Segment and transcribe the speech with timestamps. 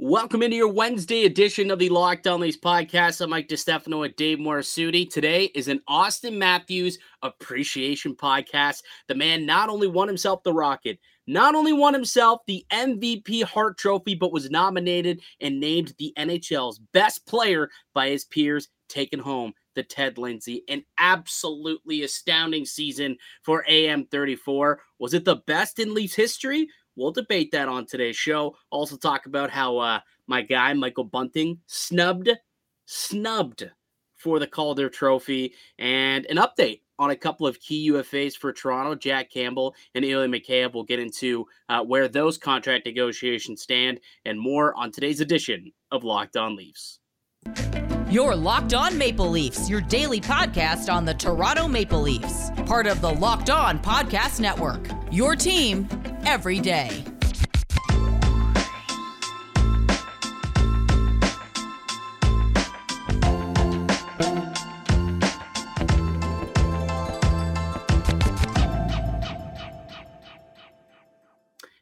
[0.00, 3.20] Welcome into your Wednesday edition of the Locked On Leafs podcast.
[3.20, 5.08] I'm Mike DeStefano with Dave Morisuti.
[5.08, 8.82] Today is an Auston Matthews appreciation podcast.
[9.06, 10.98] The man not only won himself the Rocket,
[11.28, 16.80] not only won himself the MVP Hart Trophy, but was nominated and named the NHL's
[16.92, 20.64] best player by his peers, taking home the Ted Lindsay.
[20.68, 24.76] An absolutely astounding season for AM34.
[24.98, 26.68] Was it the best in Leafs history?
[26.96, 28.56] We'll debate that on today's show.
[28.70, 32.30] Also talk about how uh, my guy Michael Bunting snubbed,
[32.86, 33.70] snubbed
[34.16, 38.94] for the Calder Trophy, and an update on a couple of key UFAs for Toronto,
[38.94, 40.74] Jack Campbell and Ilya Mikheyev.
[40.74, 46.04] We'll get into uh, where those contract negotiations stand and more on today's edition of
[46.04, 47.00] Locked On Leafs.
[48.10, 53.00] Your Locked On Maple Leafs, your daily podcast on the Toronto Maple Leafs, part of
[53.00, 54.86] the Locked On Podcast Network.
[55.10, 55.88] Your team
[56.26, 57.13] every day.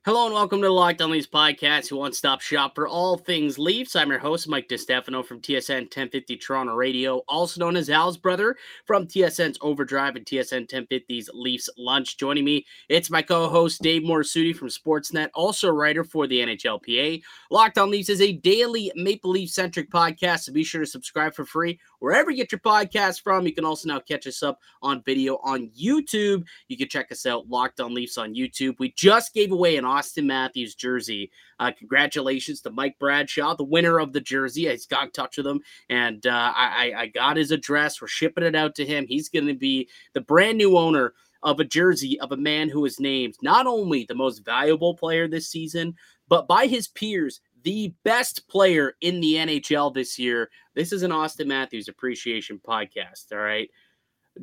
[0.04, 3.56] Hello and welcome to the Locked On Leafs podcast, your one-stop shop for all things
[3.56, 3.94] Leafs.
[3.94, 8.56] I'm your host, Mike DeStefano from TSN 1050 Toronto Radio, also known as Al's brother
[8.84, 12.16] from TSN's Overdrive and TSN 1050's Leafs Lunch.
[12.16, 17.22] Joining me, it's my co-host Dave Morisuti from Sportsnet, also a writer for the NHLPA.
[17.52, 21.44] Locked On Leafs is a daily Maple Leaf-centric podcast, so be sure to subscribe for
[21.44, 23.46] free wherever you get your podcast from.
[23.46, 26.42] You can also now catch us up on video on YouTube.
[26.66, 28.80] You can check us out, Locked On Leafs on YouTube.
[28.80, 31.30] We just gave away an Auston Matthews jersey.
[31.58, 34.70] Uh, congratulations to Mike Bradshaw, the winner of the jersey.
[34.70, 38.00] I got in touch with him and uh, I, I got his address.
[38.00, 39.06] We're shipping it out to him.
[39.06, 42.84] He's going to be the brand new owner of a jersey of a man who
[42.84, 45.94] is named not only the most valuable player this season,
[46.28, 50.50] but by his peers, the best player in the NHL this year.
[50.74, 53.32] This is an Auston Matthews appreciation podcast.
[53.32, 53.68] All right.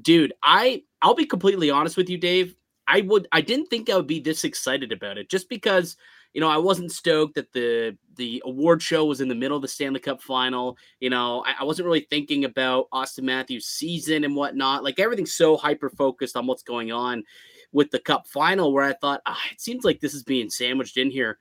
[0.01, 2.55] Dude, I I'll be completely honest with you, Dave.
[2.89, 5.95] I would I didn't think I would be this excited about it just because
[6.33, 9.61] you know I wasn't stoked that the the award show was in the middle of
[9.61, 10.77] the Stanley Cup final.
[10.99, 14.83] You know, I, I wasn't really thinking about Auston Matthews' season and whatnot.
[14.83, 17.23] Like everything's so hyper focused on what's going on
[17.71, 20.97] with the Cup final, where I thought ah, it seems like this is being sandwiched
[20.97, 21.39] in here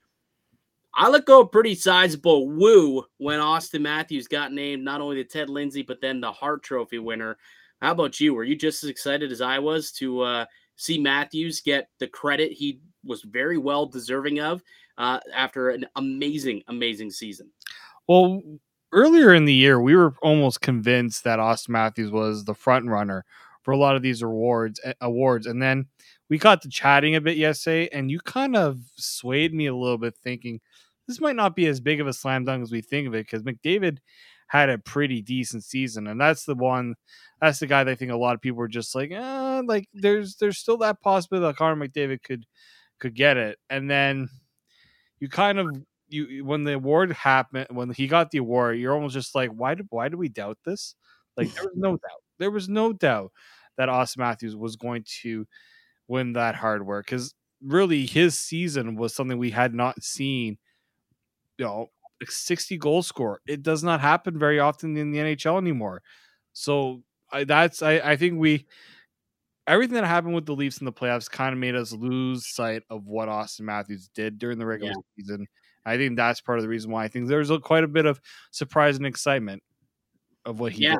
[0.95, 5.23] I let go a pretty sizable woo when Auston Matthews got named not only the
[5.23, 7.37] Ted Lindsay, but then the Hart Trophy winner.
[7.81, 8.33] How about you?
[8.33, 10.45] Were you just as excited as I was to uh,
[10.79, 14.63] see Matthews get the credit he was very well deserving of
[14.97, 17.49] uh, after an amazing, amazing season?
[18.07, 18.41] Well,
[18.93, 23.25] earlier in the year, we were almost convinced that Auston Matthews was the front runner
[23.61, 24.79] for a lot of these awards.
[25.01, 25.85] Awards, and then
[26.29, 29.97] we got to chatting a bit yesterday, and you kind of swayed me a little
[29.97, 30.61] bit, thinking
[31.07, 33.25] this might not be as big of a slam dunk as we think of it,
[33.25, 33.97] because McDavid
[34.49, 36.95] had a pretty decent season, and that's the one.
[37.41, 39.87] That's the guy that I think a lot of people were just like, eh, like
[39.93, 42.45] there's there's still that possibility that Connor McDavid could
[42.99, 44.29] could get it, and then
[45.19, 45.67] you kind of
[46.07, 49.75] you when the award happened when he got the award, you're almost just like, why
[49.75, 50.95] did why do we doubt this?
[51.37, 52.23] Like there was no doubt.
[52.39, 53.31] There was no doubt
[53.77, 55.47] that Auston Matthews was going to
[56.07, 57.33] win that hardware because
[57.63, 60.57] really his season was something we had not seen.
[61.57, 61.89] You know,
[62.27, 63.41] 60 goal score.
[63.47, 66.01] It does not happen very often in the NHL anymore.
[66.53, 68.65] So I, that's I, I think we
[69.67, 72.83] everything that happened with the Leafs in the playoffs kind of made us lose sight
[72.89, 75.23] of what Auston Matthews did during the regular yeah.
[75.23, 75.47] season.
[75.85, 78.05] I think that's part of the reason why I think there's a, quite a bit
[78.05, 78.19] of
[78.51, 79.63] surprise and excitement
[80.45, 80.93] of what he yeah.
[80.93, 80.99] did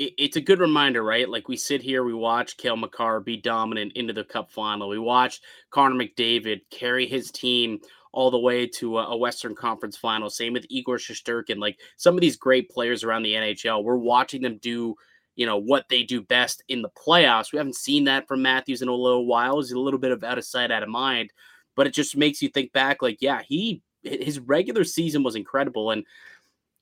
[0.00, 1.28] it's a good reminder, right?
[1.28, 4.88] Like we sit here, we watch Cale Makar be dominant into the Cup final.
[4.88, 7.80] We watched Connor McDavid carry his team
[8.12, 10.30] all the way to a, Western Conference final.
[10.30, 11.58] Same with Igor Shesterkin.
[11.58, 14.94] Like some of these great players around the NHL, we're watching them do,
[15.36, 17.52] you know, what they do best in the playoffs.
[17.52, 19.58] We haven't seen that from Matthews in a little while.
[19.60, 21.30] He's a little bit of out of sight, out of mind.
[21.76, 25.90] But it just makes you think back, like, yeah, he his regular season was incredible.
[25.90, 26.04] And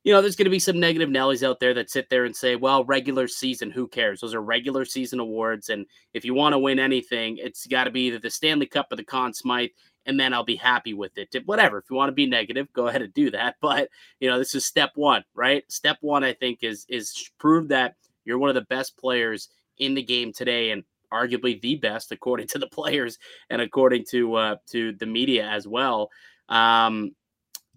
[0.04, 2.34] you know, there's going to be some negative Nellies out there that sit there and
[2.34, 4.20] say, well, regular season, who cares?
[4.20, 5.68] Those are regular season awards.
[5.70, 5.84] And
[6.14, 8.96] if you want to win anything, it's got to be either the Stanley Cup or
[8.96, 9.70] the Conn Smythe,
[10.06, 11.34] and then I'll be happy with it.
[11.44, 11.78] Whatever.
[11.78, 13.56] If you want to be negative, go ahead and do that.
[13.60, 13.88] But,
[14.20, 15.64] you know, this is step one, right?
[15.70, 19.48] Step one, I think, is is prove that you're one of the best players
[19.78, 23.18] in the game today and arguably the best according to the players
[23.50, 26.10] and according to uh to the media as well.
[26.48, 27.12] Um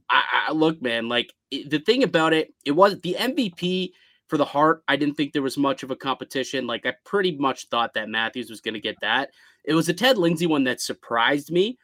[0.10, 3.92] I, I look, man, like it, the thing about it, it was the MVP
[4.28, 4.84] for the Hart.
[4.88, 6.68] I didn't think there was much of a competition.
[6.68, 9.30] Like I pretty much thought that Matthews was going to get that.
[9.64, 11.78] It was a Ted Lindsay one that surprised me.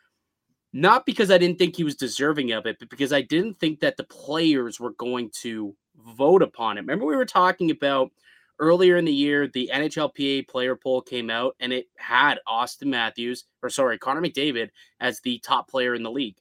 [0.74, 3.80] Not because I didn't think he was deserving of it, but because I didn't think
[3.80, 5.76] that the players were going to
[6.16, 6.82] vote upon it.
[6.82, 8.12] Remember, we were talking about
[8.60, 13.46] earlier in the year, the NHLPA player poll came out and it had Auston Matthews,
[13.62, 14.70] or sorry, Connor McDavid
[15.00, 16.38] as the top player in the league.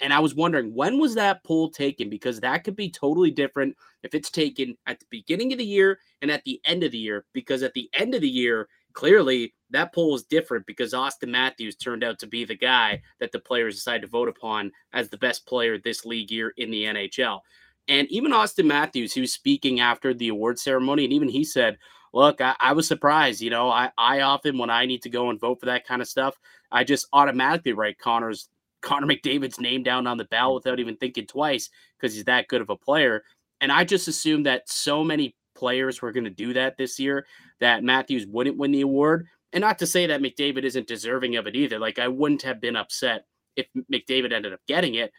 [0.00, 3.76] And I was wondering when was that poll taken because that could be totally different
[4.02, 6.98] if it's taken at the beginning of the year and at the end of the
[6.98, 7.24] year.
[7.32, 11.76] Because at the end of the year, clearly that poll is different because Auston Matthews
[11.76, 15.18] turned out to be the guy that the players decided to vote upon as the
[15.18, 17.40] best player this league year in the NHL.
[17.88, 21.78] And even Auston Matthews, he was speaking after the award ceremony, and even he said,
[22.14, 23.42] Look, I, I was surprised.
[23.42, 26.00] You know, I, I often, when I need to go and vote for that kind
[26.00, 26.34] of stuff,
[26.72, 28.48] I just automatically write Connor's
[28.80, 31.68] Connor McDavid's name down on the ballot without even thinking twice
[31.98, 33.24] because he's that good of a player.
[33.60, 37.26] And I just assumed that so many players were going to do that this year
[37.60, 39.26] that Matthews wouldn't win the award.
[39.52, 41.78] And not to say that McDavid isn't deserving of it either.
[41.78, 43.24] Like, I wouldn't have been upset
[43.56, 45.12] if McDavid ended up getting it.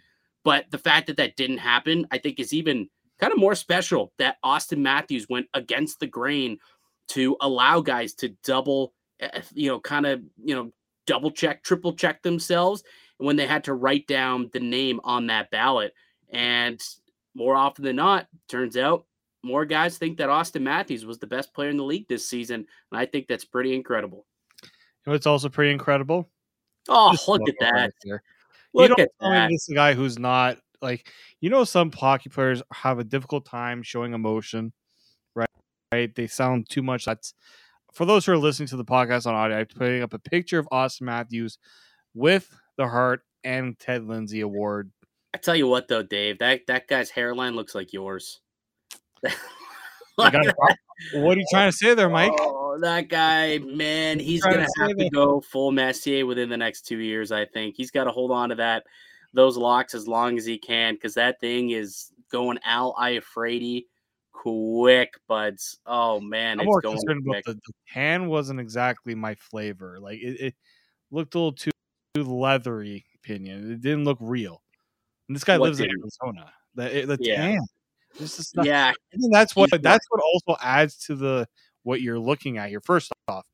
[0.43, 2.89] But the fact that that didn't happen, I think, is even
[3.19, 6.57] kind of more special that Auston Matthews went against the grain
[7.09, 10.71] to allow guys to double, eh, you know, kind of, you know,
[11.05, 12.83] double check, triple check themselves
[13.17, 15.93] when they had to write down the name on that ballot.
[16.31, 16.81] And
[17.35, 19.05] more often than not, turns out
[19.43, 22.65] more guys think that Auston Matthews was the best player in the league this season.
[22.91, 24.25] And I think that's pretty incredible.
[24.63, 24.69] You
[25.07, 26.29] know, it's also pretty incredible.
[26.87, 27.93] Oh, Just look at that.
[28.05, 28.19] Right
[28.73, 29.49] look at that.
[29.49, 31.07] This is a guy who's not like,
[31.41, 34.73] you know, some hockey players have a difficult time showing emotion,
[35.35, 35.49] right?
[35.91, 36.13] Right.
[36.13, 37.05] They sound too much.
[37.05, 37.33] That's
[37.93, 39.59] for those who are listening to the podcast on audio.
[39.59, 41.57] I'm putting up a picture of Auston Matthews
[42.13, 44.91] with the Hart and Ted Lindsay Award.
[45.33, 48.41] I tell you what, though, Dave, that that guy's hairline looks like yours.
[50.15, 52.31] what are you trying to say there, Mike?
[52.39, 56.87] Oh, that guy, man, he's gonna to have to go full Messier within the next
[56.87, 57.31] two years.
[57.31, 58.83] I think he's got to hold on to that
[59.33, 63.85] those locks as long as he can because that thing is going Al Iafrate
[64.31, 65.79] quick, buds.
[65.85, 67.45] Oh man, I'm it's going quick.
[67.45, 69.99] The, the tan wasn't exactly my flavor.
[69.99, 70.55] Like it, it
[71.11, 71.71] looked a little too
[72.15, 73.71] leathery opinion.
[73.71, 74.61] It didn't look real.
[75.27, 76.51] And this guy what lives in Arizona.
[76.75, 77.35] The, eh, the yeah.
[77.35, 77.59] tan.
[78.17, 78.91] This is not, yeah.
[79.13, 81.47] I think that's what that's what also adds to the
[81.83, 82.81] what you're looking at here.
[82.81, 83.45] First off,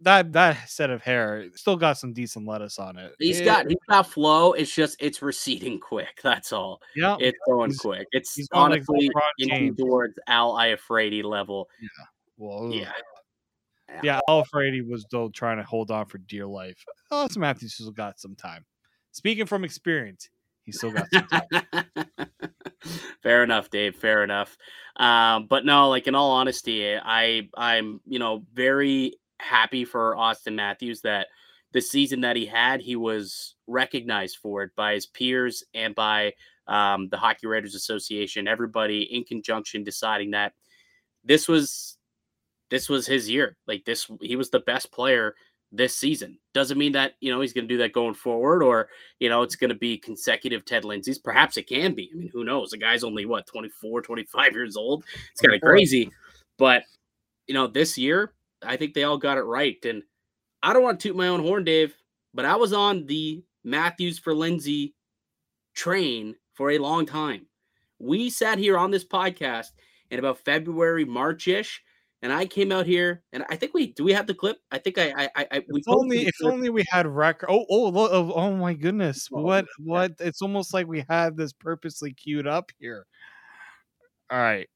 [0.00, 3.14] that that set of hair still got some decent lettuce on it.
[3.18, 4.52] He's it, got he's got flow.
[4.52, 6.20] It's just it's receding quick.
[6.22, 6.80] That's all.
[6.94, 8.06] Yeah, it's going quick.
[8.12, 9.10] It's honestly
[9.40, 11.68] like towards Al Iafrate level.
[11.80, 11.88] Yeah.
[12.36, 12.92] Well, yeah.
[14.02, 16.84] Yeah, Alfredi was still trying to hold on for dear life.
[17.10, 18.64] Auston Matthews still got some time.
[19.12, 20.28] Speaking from experience,
[20.66, 22.30] he still got some time.
[23.22, 23.96] fair enough, Dave.
[23.96, 24.56] Fair enough.
[24.96, 30.54] Um, but no, like in all honesty, I I'm you know very happy for Auston
[30.54, 31.28] Matthews that
[31.72, 36.32] the season that he had, he was recognized for it by his peers and by
[36.66, 38.48] um, the Hockey Writers Association.
[38.48, 40.52] Everybody in conjunction deciding that
[41.24, 41.98] this was
[42.70, 43.56] this was his year.
[43.66, 45.34] Like this, he was the best player
[45.72, 46.38] this season.
[46.54, 49.42] Doesn't mean that, you know, he's going to do that going forward or, you know,
[49.42, 51.18] it's going to be consecutive Ted Lindsay's.
[51.18, 52.10] Perhaps it can be.
[52.12, 52.70] I mean, who knows?
[52.70, 55.04] The guy's only, what, 24, 25 years old?
[55.32, 56.10] It's kind of crazy.
[56.58, 56.84] But,
[57.46, 58.32] you know, this year,
[58.62, 59.76] I think they all got it right.
[59.84, 60.02] And
[60.62, 61.94] I don't want to toot my own horn, Dave,
[62.32, 64.94] but I was on the Matthews for Lindsay
[65.74, 67.46] train for a long time.
[67.98, 69.68] We sat here on this podcast
[70.10, 71.82] in about February, March ish
[72.22, 74.04] and I came out here, and I think we do.
[74.04, 74.58] We have the clip.
[74.70, 77.48] I think I, I, I we if only if only we had record.
[77.50, 79.28] Oh, oh, oh, oh my goodness!
[79.32, 80.12] Oh, what, what?
[80.18, 83.06] It's almost like we had this purposely queued up here.
[84.30, 84.68] All right,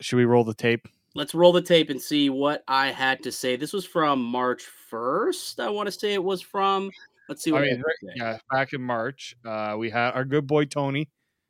[0.00, 0.86] should we roll the tape?
[1.14, 3.56] Let's roll the tape and see what I had to say.
[3.56, 5.58] This was from March first.
[5.58, 6.90] I want to say it was from.
[7.28, 7.62] Let's see what.
[7.62, 7.82] I mean,
[8.14, 11.08] yeah, back in March, uh, we had our good boy Tony.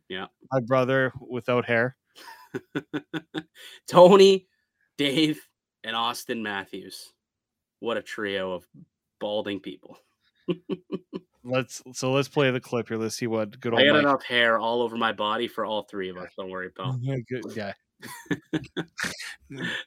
[0.09, 1.97] Yeah, my brother without hair.
[3.87, 4.47] Tony
[4.99, 5.41] Dave
[5.85, 7.13] and Auston Matthews.
[7.81, 8.67] What a trio of
[9.21, 9.99] balding people.
[11.45, 12.97] let's so let's play the clip here.
[12.97, 13.83] Let's see what good old.
[13.83, 14.03] I got Mike.
[14.03, 16.31] enough hair all over my body for all three of us.
[16.37, 16.99] Don't worry, pal.
[17.03, 17.45] Yeah, good.
[17.55, 17.73] Yeah.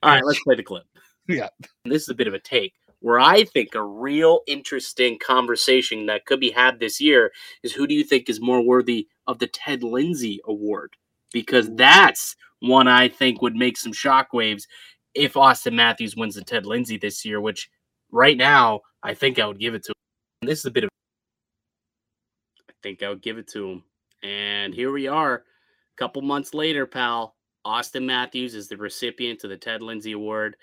[0.03, 0.83] all right, let's play the clip.
[1.27, 1.49] Yeah.
[1.85, 6.25] This is a bit of a take where I think a real interesting conversation that
[6.25, 9.45] could be had this year is who do you think is more worthy of the
[9.45, 10.95] Ted Lindsay Award?
[11.31, 14.63] Because that's one I think would make some shockwaves
[15.15, 17.69] if Auston Matthews wins the Ted Lindsay this year, which
[18.11, 20.47] right now I think I would give it to him.
[20.47, 20.89] This is a bit of
[22.69, 23.83] I think I would give it to him.
[24.23, 25.41] And here we are, a
[25.97, 27.35] couple months later, pal.
[27.65, 30.55] Auston Matthews is the recipient of the Ted Lindsay Award,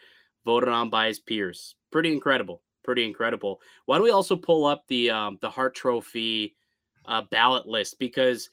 [0.44, 1.74] voted on by his peers.
[1.90, 2.62] Pretty incredible.
[2.86, 3.60] pretty incredible.
[3.84, 6.56] Why don't we also pull up the um, the Hart Trophy
[7.04, 8.48] uh, ballot list because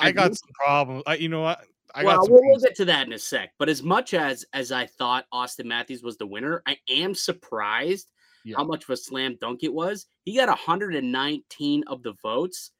[0.00, 1.04] I got some problems.
[1.06, 1.60] I, you know what?
[1.94, 3.52] I well, we'll, get to that in a sec.
[3.58, 8.10] But as much as as I thought Auston Matthews was the winner, I am surprised
[8.44, 8.56] Yeah.
[8.56, 10.06] how much of a slam dunk it was.
[10.24, 12.72] He got 119 of the votes.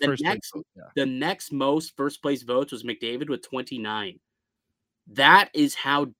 [0.00, 0.82] the the next- vote, yeah.
[0.96, 4.18] The next most first place votes was McDavid with 29.
[5.06, 6.12] That is how,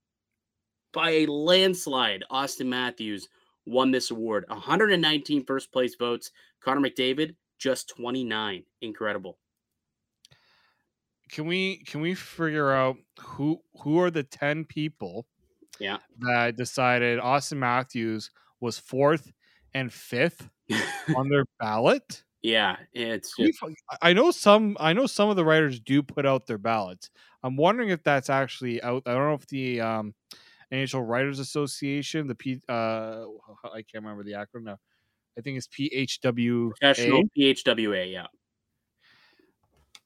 [0.92, 3.28] by a landslide, Auston Matthews
[3.66, 4.44] won this award.
[4.48, 6.30] 119 first place votes.
[6.60, 8.64] Connor McDavid just 29.
[8.80, 9.38] Incredible.
[11.30, 15.26] Can we can we figure out who who are the ten people?
[15.80, 15.98] Yeah.
[16.20, 19.32] That decided Auston Matthews was fourth
[19.74, 20.48] and fifth
[21.16, 22.22] on their ballot.
[22.42, 23.58] yeah, it's just,
[24.02, 24.76] I know some.
[24.78, 27.10] I know some of the writers do put out their ballots.
[27.42, 29.02] I'm wondering if that's actually out.
[29.06, 30.14] I don't know if the um,
[30.72, 33.24] NHL Writers Association, the P, uh,
[33.64, 34.78] I can't remember the acronym now.
[35.36, 36.70] I think it's PHW.
[36.70, 38.10] professional PHWA.
[38.10, 38.26] Yeah.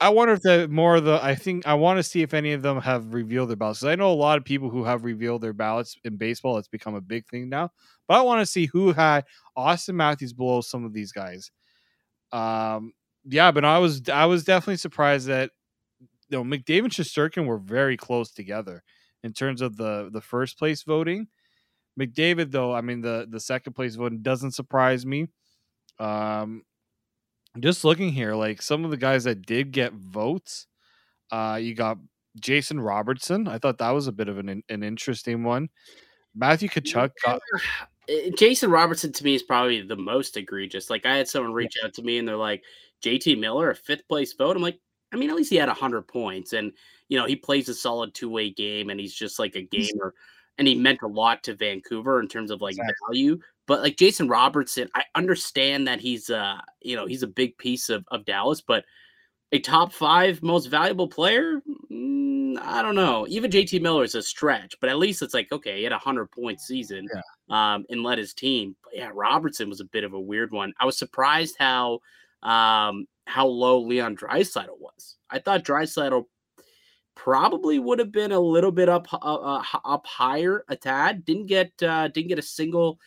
[0.00, 1.18] I wonder if the more of the.
[1.22, 3.82] I think I want to see if any of them have revealed their ballots.
[3.82, 6.56] I know a lot of people who have revealed their ballots in baseball.
[6.58, 7.70] It's become a big thing now.
[8.06, 9.24] But I want to see who had
[9.56, 11.50] Auston Matthews below some of these guys.
[12.32, 12.92] Um,
[13.24, 15.50] yeah, but I was I was definitely surprised that
[16.30, 18.82] you know McDavid and Shesterkin were very close together
[19.24, 21.28] in terms of the the first place voting.
[22.00, 25.28] McDavid, though, I mean the the second place voting doesn't surprise me.
[26.00, 26.62] Um,
[27.62, 30.66] just looking here, like some of the guys that did get votes,
[31.30, 31.98] uh, you got
[32.40, 33.48] Jason Robertson.
[33.48, 35.68] I thought that was a bit of an an interesting one.
[36.34, 37.40] Matthew Tkachuk got
[38.08, 40.88] Uh, Jason Robertson to me is probably the most egregious.
[40.88, 42.62] Like I had someone reach out to me and they're like,
[43.04, 44.56] JT Miller, a fifth place vote.
[44.56, 44.78] I'm like,
[45.12, 46.72] I mean, at least he had hundred points, and
[47.08, 50.14] you know he plays a solid two way game, and he's just like a gamer,
[50.58, 52.94] and he meant a lot to Vancouver in terms of like Exactly.
[53.08, 53.40] value.
[53.68, 57.90] But like Jason Robertson, I understand that he's uh you know he's a big piece
[57.90, 58.84] of of Dallas, but
[59.52, 61.60] a top five most valuable player.
[61.92, 63.26] Mm, I don't know.
[63.28, 65.98] Even JT Miller is a stretch, but at least it's like okay, he had a
[65.98, 67.06] hundred point season,
[67.50, 68.74] um, and led his team.
[68.82, 70.72] But yeah, Robertson was a bit of a weird one.
[70.80, 72.00] I was surprised how
[72.42, 75.16] um how low Leon Draisaitl was.
[75.28, 76.24] I thought Draisaitl
[77.14, 81.26] probably would have been a little bit up uh, uh, up higher a tad.
[81.26, 82.98] Didn't get uh, didn't get a single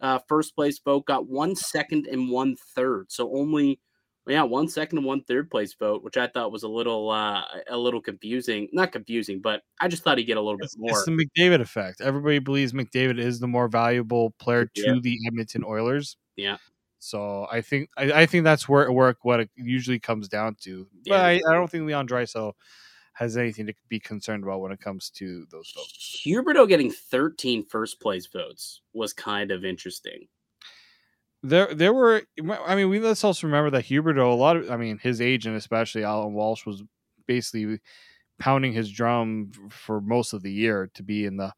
[0.00, 1.06] uh, first place vote.
[1.06, 3.06] Got one second and one third.
[3.10, 3.80] So only
[4.26, 7.42] yeah one second and one third place vote, which I thought was a little uh,
[7.68, 8.68] a little confusing.
[8.72, 10.90] Not confusing, but I just thought he'd get a little bit more.
[10.90, 12.00] it's the McDavid effect.
[12.00, 14.94] Everybody believes McDavid is the more valuable player to Yeah.
[15.02, 16.16] the Edmonton Oilers.
[16.36, 16.58] Yeah.
[16.98, 20.56] So I think I, I think that's where it work what it usually comes down
[20.62, 20.86] to.
[21.06, 21.22] But Yeah.
[21.22, 22.52] I, I don't think Leon Draisaitl
[23.20, 26.22] has anything to be concerned about when it comes to those votes.
[26.24, 30.26] Huberdeau getting 13 first place votes was kind of interesting.
[31.42, 32.22] There, there were.
[32.66, 34.32] I mean, we let's also remember that Huberdeau.
[34.32, 36.82] A lot of, I mean, his agent, especially Alan Walsh, was
[37.26, 37.80] basically
[38.38, 41.52] pounding his drum for most of the year to be in the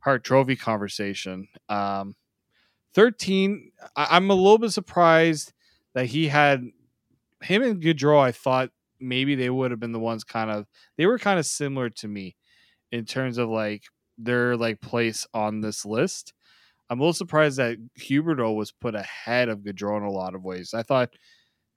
[0.00, 1.48] Hart Trophy conversation.
[1.70, 2.14] Um,
[2.92, 3.72] Thirteen.
[3.96, 5.52] I, I'm a little bit surprised
[5.94, 6.66] that he had
[7.42, 8.20] him and Gaudreau.
[8.20, 10.66] I thought maybe they would have been the ones kind of.
[10.96, 12.36] They were kind of similar to me
[12.92, 13.84] in terms of like
[14.18, 16.32] their like place on this list.
[16.90, 20.42] I'm a little surprised that Huberdeau was put ahead of Gaudreau in a lot of
[20.44, 20.74] ways.
[20.74, 21.10] I thought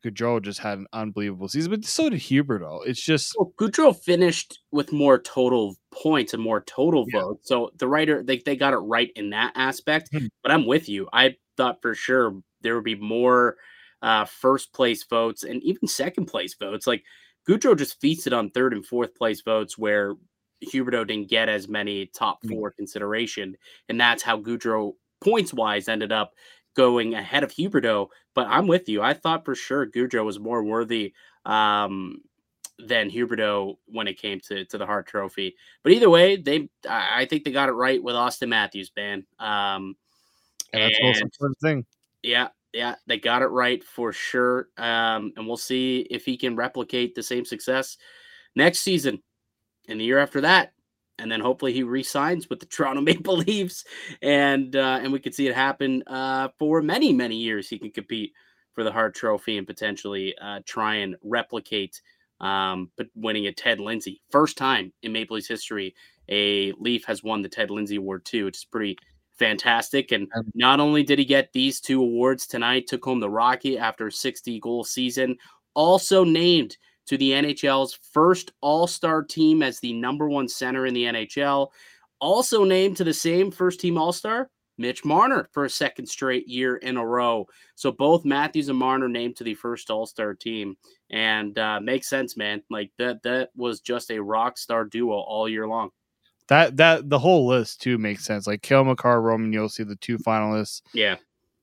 [0.06, 2.82] Gaudreau just had an unbelievable season, but so did Huberdeau.
[2.86, 7.22] It's just Well, Gaudreau finished with more total points and more total Yeah.
[7.22, 7.48] votes.
[7.48, 10.10] So the writer they, they got it right in that aspect.
[10.12, 10.28] Hmm.
[10.42, 11.08] But I'm with you.
[11.14, 13.56] I thought for sure there would be more
[14.04, 16.86] uh, first place votes and even second place votes.
[16.86, 17.04] Like
[17.50, 20.14] Gaudreau just feasted on third and fourth place votes where
[20.66, 22.50] Huberdeau didn't get as many top Hmm.
[22.50, 23.58] four consideration.
[23.90, 26.36] And that's how Gaudreau points wise ended up
[26.76, 28.10] going ahead of Huberdeau.
[28.36, 29.02] But I'm with you.
[29.02, 31.14] I thought for sure Gaudreau was more worthy
[31.46, 32.22] um,
[32.80, 35.56] than Huberdeau when it came to to the Hart Trophy.
[35.84, 39.26] But either way, they I think they got it right with Auston Matthews, man.
[39.40, 39.96] Um,
[40.74, 41.86] and that's the most and- important thing.
[42.24, 44.70] yeah, yeah, they got it right for sure.
[44.78, 47.98] Um, and we'll see if he can replicate the same success
[48.56, 49.22] next season
[49.88, 50.74] and the year after that.
[51.20, 53.86] And then hopefully he re-signs with the Toronto Maple Leafs,
[54.24, 57.70] and uh, and we could see it happen uh, for many many years.
[57.70, 58.34] He can compete
[58.74, 62.02] for the Hart Trophy and potentially uh, try and replicate
[62.42, 65.94] um, but winning a Ted Lindsay first time in Maple Leafs history.
[66.30, 68.98] A Leaf has won the Ted Lindsay Award too, which is pretty
[69.38, 70.12] fantastic.
[70.12, 74.08] And not only did he get these two awards tonight, took home the Rocky after
[74.08, 75.38] a 60 goal season,
[75.74, 80.94] also named to the NHL's first All Star team as the number one center in
[80.94, 81.70] the NHL,
[82.20, 86.48] also named to the same first team All Star Mitch Marner for a second straight
[86.48, 87.48] year in a row.
[87.76, 90.78] So both Matthews and Marner named to the first All Star team,
[91.10, 92.64] and uh, makes sense, man.
[92.70, 95.90] Like that that was just a rock star duo all year long.
[96.50, 98.48] That that the whole list too makes sense.
[98.48, 100.82] Like Cale Makar, Roman Josi, the two finalists.
[100.94, 101.18] Yeah.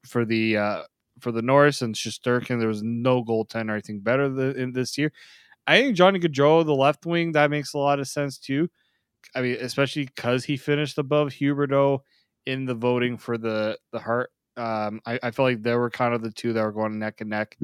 [0.06, 0.82] For the uh
[1.20, 4.96] for the Norris and Shesterkin, there was no goaltender I think better than in this
[4.96, 5.12] year.
[5.66, 8.68] I think Johnny Gaudreau, the left wing, that makes a lot of sense too.
[9.34, 12.00] I mean, especially because he finished above Huberdeau
[12.46, 14.30] in the voting for the the Hart.
[14.56, 17.20] Um, I, I feel like they were kind of the two that were going neck
[17.20, 17.56] and neck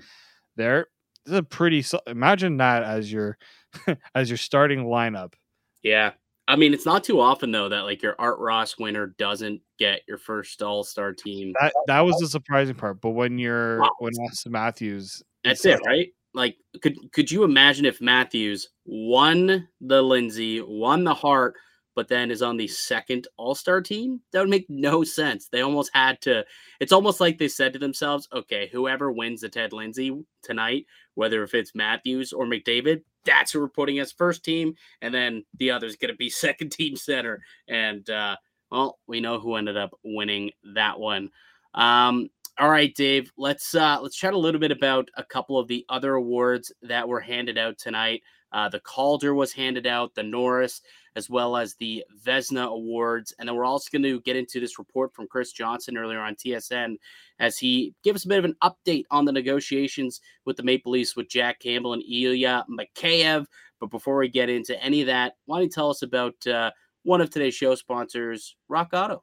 [0.56, 0.86] there.
[1.24, 1.84] This is a pretty.
[2.06, 3.38] Imagine that as your
[4.14, 5.34] as your starting lineup.
[5.82, 6.12] Yeah,
[6.48, 10.02] I mean, it's not too often though that like your Art Ross winner doesn't get
[10.06, 11.52] your first All Star team.
[11.60, 13.00] That that was the surprising part.
[13.00, 13.90] But when you're wow.
[13.98, 16.08] when Auston Matthews, that's it, right?
[16.34, 21.54] Like, could could you imagine if Matthews won the Lindsay, won the Hart,
[21.96, 24.20] but then is on the second All Star team?
[24.32, 25.48] That would make no sense.
[25.48, 26.44] They almost had to.
[26.78, 30.12] It's almost like they said to themselves, "Okay, whoever wins the Ted Lindsay
[30.44, 35.12] tonight, whether if it's Matthews or McDavid, that's who we're putting as first team, and
[35.12, 37.42] then the other's going to be second team center.
[37.68, 38.36] And uh,
[38.70, 41.30] well, we know who ended up winning that one.
[41.74, 43.30] Um, all right, Dave.
[43.36, 47.06] Let's uh, let's chat a little bit about a couple of the other awards that
[47.06, 48.22] were handed out tonight.
[48.52, 50.82] Uh, the Calder was handed out, the Norris,
[51.16, 53.34] as well as the Vezina Awards.
[53.38, 56.34] And then we're also going to get into this report from Chris Johnston earlier on
[56.34, 56.96] TSN
[57.38, 61.16] as he gives a bit of an update on the negotiations with the Maple Leafs
[61.16, 63.46] with Jack Campbell and Ilya Mikheyev.
[63.80, 66.70] But before we get into any of that, why don't you tell us about uh,
[67.02, 69.22] one of today's show sponsors, Rock Auto?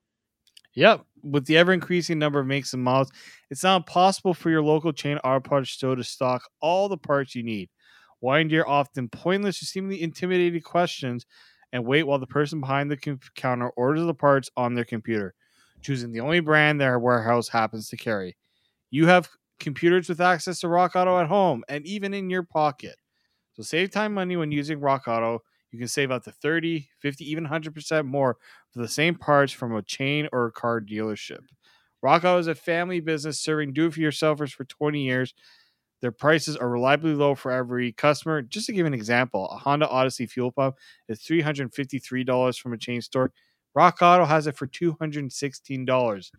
[0.76, 1.06] Yep.
[1.24, 3.12] With the ever increasing number of makes and models,
[3.50, 7.36] it's now possible for your local chain auto parts store to stock all the parts
[7.36, 7.70] you need.
[8.24, 11.26] Why endure often pointless or seemingly intimidating questions
[11.74, 15.36] and wait while the person behind the counter orders the parts on their computer,
[15.82, 18.38] choosing the only brand their warehouse happens to carry.
[18.92, 19.28] You have
[19.60, 22.96] computers with access to Rock Auto at home and even in your pocket.
[23.56, 25.40] So save time money when using Rock Auto.
[25.74, 28.38] You can save up to 30, 50, even 100% more
[28.72, 31.42] for the same parts from a chain or a car dealership.
[32.02, 35.34] Rock Auto is a family business serving do it yourselfers for 20 years
[36.04, 38.42] their prices are reliably low for every customer.
[38.42, 40.76] Just to give an example, a Honda Odyssey fuel pump
[41.08, 43.32] is $353 from a chain store.
[43.74, 46.32] Rock Auto has it for $216.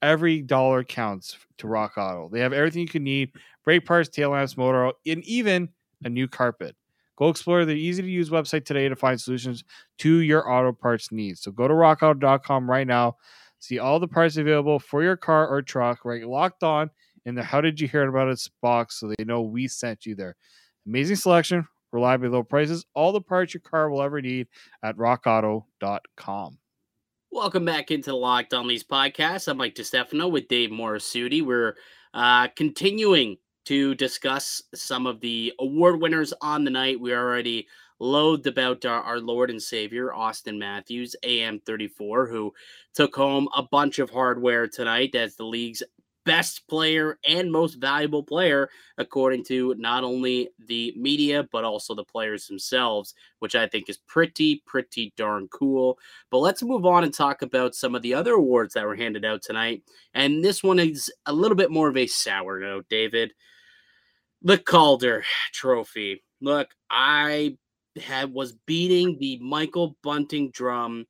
[0.00, 2.30] Every dollar counts to Rock Auto.
[2.32, 3.32] They have everything you can need
[3.66, 5.68] brake parts, tail lamps, motor oil, and even
[6.02, 6.74] a new carpet.
[7.18, 9.62] Go explore their easy to use website today to find solutions
[9.98, 11.42] to your auto parts needs.
[11.42, 13.16] So go to rockauto.com right now.
[13.58, 16.26] See all the parts available for your car or truck, right?
[16.26, 16.88] Locked on
[17.26, 20.14] in the How Did You Hear About Us box so they know we sent you
[20.14, 20.36] there.
[20.86, 24.46] Amazing selection, reliably low prices, all the parts your car will ever need
[24.82, 26.58] at rockauto.com.
[27.32, 29.48] Welcome back into the Locked On Leafs podcast.
[29.48, 31.44] I'm Mike DeStefano with Dave Morisuti.
[31.44, 31.76] We're
[32.14, 33.36] uh, continuing
[33.66, 37.00] to discuss some of the award winners on the night.
[37.00, 37.66] We already
[37.98, 42.52] loathed about our, our, Lord and Savior, Auston Matthews, AM34, who
[42.94, 45.82] took home a bunch of hardware tonight as the league's
[46.26, 52.04] best player and most valuable player, according to not only the media, but also the
[52.04, 55.98] players themselves, which I think is pretty, pretty darn cool.
[56.30, 59.24] But let's move on and talk about some of the other awards that were handed
[59.24, 59.84] out tonight.
[60.12, 63.32] And this one is a little bit more of a sour note, David.
[64.42, 66.22] The Calder Trophy.
[66.40, 67.56] Look, I
[67.96, 71.06] had was beating the Michael Bunting drum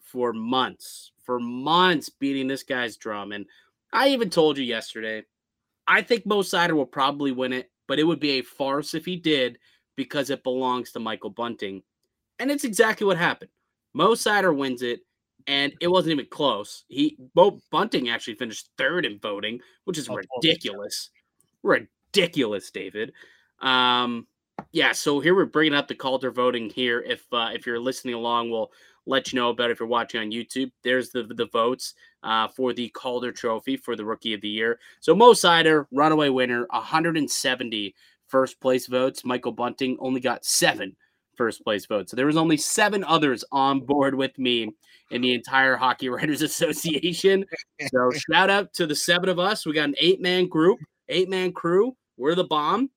[0.00, 3.32] for months, for months beating this guy's drum.
[3.32, 3.46] And
[3.92, 5.24] I even told you yesterday,
[5.86, 9.04] I think Mo Seider will probably win it, but it would be a farce if
[9.04, 9.58] he did
[9.96, 11.82] because it belongs to Michael Bunting.
[12.38, 13.50] And it's exactly what happened.
[13.94, 15.00] Mo Seider wins it,
[15.46, 16.84] and it wasn't even close.
[16.88, 21.10] He Mo Bunting actually finished third in voting, which is ridiculous.
[21.62, 23.12] Ridiculous, David.
[23.60, 24.26] Um,
[24.72, 27.00] yeah, so here we're bringing up the Calder voting here.
[27.00, 28.72] If uh, if you're listening along, we'll
[29.06, 30.70] let you know about if you're watching on YouTube.
[30.82, 34.78] There's the the votes uh, for the Calder Trophy for the Rookie of the Year.
[35.00, 37.94] So Mo Seider, runaway winner, 170
[38.28, 39.24] first place votes.
[39.24, 40.96] Michael Bunting only got seven
[41.36, 42.10] first place votes.
[42.10, 44.70] So there was only seven others on board with me
[45.10, 47.44] in the entire Hockey Writers Association.
[47.90, 49.66] So shout out to the seven of us.
[49.66, 51.96] We got an eight man group, eight man crew.
[52.16, 52.90] We're the bomb.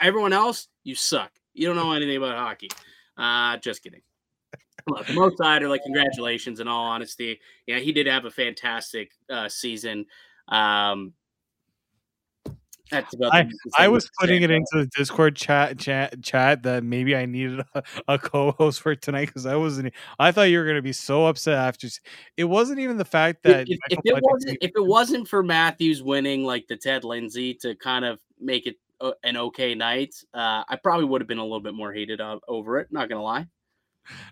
[0.00, 1.30] Everyone else, you suck.
[1.52, 2.68] You don't know anything about hockey.
[3.16, 4.02] Uh, just kidding.
[4.86, 6.60] Look, Mo Seider, like congratulations.
[6.60, 10.06] In all honesty, yeah, he did have a fantastic uh, season.
[10.48, 11.14] Um,
[12.90, 13.32] That's about.
[13.32, 17.64] I, I was putting it into the Discord chat chat chat that maybe I needed
[17.74, 19.94] a, a co-host for tonight because I wasn't.
[20.18, 21.88] I thought you were gonna be so upset after.
[22.36, 26.02] It wasn't even the fact that if, if it wasn't if it wasn't for Matthews
[26.02, 30.64] winning like the Ted Lindsay to kind of make it uh, an okay night, uh,
[30.68, 32.88] I probably would have been a little bit more hated o- over it.
[32.90, 33.46] Not gonna lie.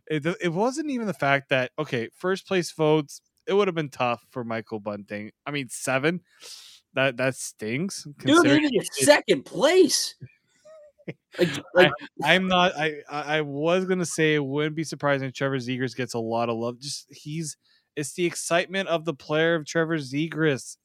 [0.06, 3.20] It, it wasn't even the fact that okay, first place votes.
[3.46, 5.32] It would have been tough for Michael Bunting.
[5.46, 6.20] I mean, seven.
[6.94, 8.04] That that stings.
[8.04, 10.14] Dude, considering even in second place.
[11.38, 12.72] Like, I- like I'm not.
[12.76, 16.18] I I I was gonna say it wouldn't be surprising if Trevor Zegras gets a
[16.18, 16.78] lot of love.
[16.78, 17.56] Just he's
[17.96, 20.76] it's the excitement of the player of Trevor Zegras.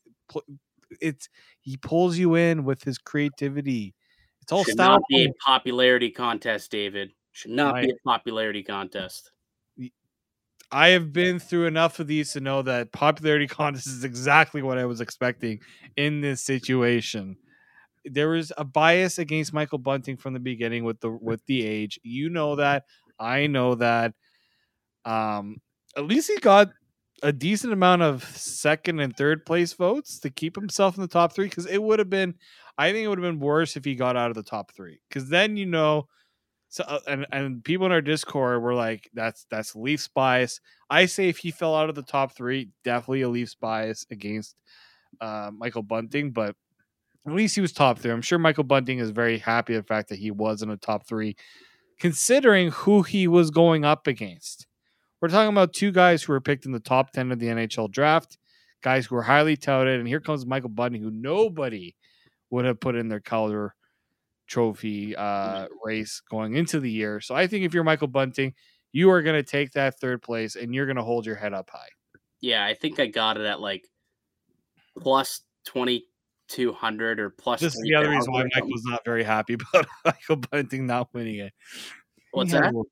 [1.02, 1.30] It's
[1.62, 3.94] he pulls you in with his creativity.
[4.42, 4.92] It's all should style.
[4.92, 7.12] not be a popularity contest, David.
[7.38, 9.30] Should not be a popularity contest.
[10.72, 14.80] I have been through enough of these to know that popularity contest is exactly what
[14.80, 15.60] I was expecting
[15.96, 17.38] in this situation.
[18.06, 22.00] There was a bias against Michael Bunting from the beginning with the with the age.
[22.02, 22.86] You know that.
[23.20, 24.16] I know that.
[25.06, 25.58] Um,
[25.96, 26.72] at least he got
[27.22, 31.34] a decent amount of second and third place votes to keep himself in the top
[31.34, 31.50] three.
[31.50, 32.34] Because it would have been,
[32.80, 35.02] I think it would have been worse if he got out of the top three.
[35.08, 36.08] Because then you know,
[36.70, 41.06] so uh, and and people in our Discord were like, "That's that's Leafs bias." I
[41.06, 44.56] say if he fell out of the top three, definitely a Leafs bias against
[45.22, 46.56] uh, Michael Bunting, but
[47.26, 48.12] at least he was top three.
[48.12, 51.08] I'm sure Michael Bunting is very happy the fact that he was in a top
[51.08, 51.36] three,
[52.00, 54.68] considering who he was going up against.
[55.22, 57.90] We're talking about two guys who were picked in the top 10 of the NHL
[57.90, 58.38] draft,
[58.84, 60.00] guys who were highly touted.
[60.00, 61.96] And here comes Michael Bunting, who nobody
[62.52, 63.74] would have put in their Calder
[64.48, 67.22] trophy uh, race going into the year.
[67.22, 68.54] So I think if you're Michael Bunting,
[68.94, 71.54] you are going to take that third place and you're going to hold your head
[71.54, 71.90] up high.
[72.42, 73.86] Yeah, I think I got it at like
[75.00, 76.06] plus twenty
[76.48, 77.60] two hundred or plus.
[77.60, 80.88] This is the other reason why 3,000 or Michael's not very happy about Michael Bunting
[80.88, 81.54] not winning it.
[82.32, 82.66] What's He that?
[82.68, 82.88] little-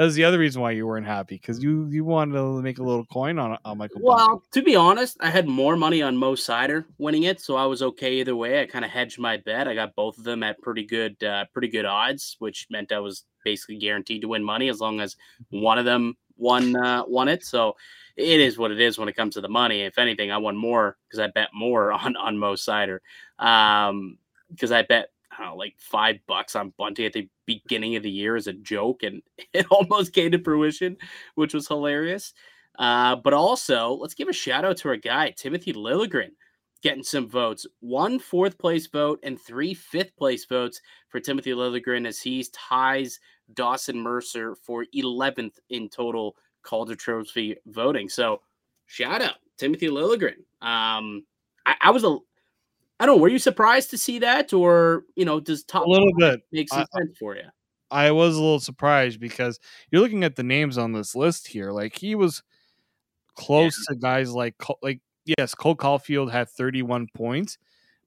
[0.00, 2.82] That's the other reason why you weren't happy because you you wanted to make a
[2.82, 4.00] little coin on on Michael.
[4.02, 7.66] Well, to be honest, I had more money on Mo Seider winning it, so I
[7.66, 8.62] was okay either way.
[8.62, 9.68] I kind of hedged my bet.
[9.68, 12.98] I got both of them at pretty good, uh, pretty good odds, which meant I
[12.98, 15.16] was basically guaranteed to win money as long as
[15.50, 17.44] one of them won uh, won it.
[17.44, 17.76] So
[18.16, 19.82] it is what it is when it comes to the money.
[19.82, 23.00] If anything, I won more because I bet more on on Mo Seider.
[23.38, 24.16] Um,
[24.50, 28.02] because I bet I don't know, like five bucks on Bunting at the beginning of
[28.02, 30.96] the year as a joke, and it almost came to fruition,
[31.34, 32.34] which was hilarious.
[32.78, 36.30] Uh, but also, let's give a shout out to our guy, Timothy Liljegren,
[36.82, 37.66] getting some votes.
[37.80, 43.20] One fourth place vote and three fifth place votes for Timothy Liljegren as he ties
[43.54, 48.08] Dawson Mercer for 11th in total Calder Trophy voting.
[48.08, 48.40] So,
[48.86, 50.38] shout out Timothy Liljegren.
[50.62, 51.24] Um,
[51.66, 52.16] I, I was a,
[53.00, 55.88] I don't know, were you surprised to see that, or you know, does top a
[55.88, 56.42] little bit.
[56.52, 57.44] make some I- sense for you?
[57.90, 59.58] I was a little surprised because
[59.90, 61.72] you're looking at the names on this list here.
[61.72, 62.42] Like he was
[63.34, 67.58] close to guys like like yes, Cole Caulfield had 31 points,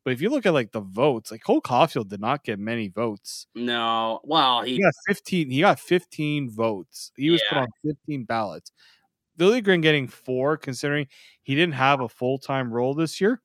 [0.04, 2.88] but if you look at like the votes, like Cole Caulfield did not get many
[2.88, 3.48] votes.
[3.56, 5.50] No, well, he He got 15.
[5.50, 7.12] He got 15 votes.
[7.18, 8.72] He was put on 15 ballots.
[9.36, 11.08] Billy Green getting four, considering
[11.42, 13.42] he didn't have a full time role this year.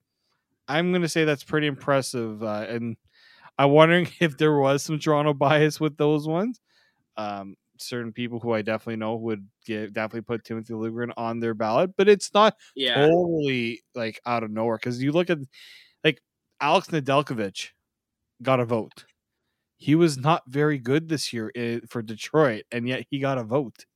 [0.68, 2.42] I'm going to say that's pretty impressive.
[2.42, 2.96] Uh, and
[3.58, 6.60] I'm wondering if there was some Toronto bias with those ones.
[7.16, 11.54] Um, certain people who I definitely know would get definitely put Timothy Liljegren on their
[11.54, 12.94] ballot, but it's not yeah.
[12.94, 15.38] totally like out of nowhere because you look at
[16.04, 16.20] like
[16.60, 17.68] Alex Nedeljkovic
[18.42, 19.04] got a vote.
[19.76, 21.52] He was not very good this year
[21.88, 23.86] for Detroit, and yet he got a vote.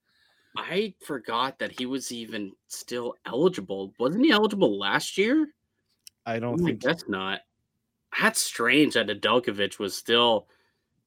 [0.56, 3.92] I forgot that he was even still eligible.
[3.98, 5.48] Wasn't he eligible last year?
[6.26, 7.40] I don't Oh, think that's not.
[8.18, 10.48] That's strange that Nedeljkovic was still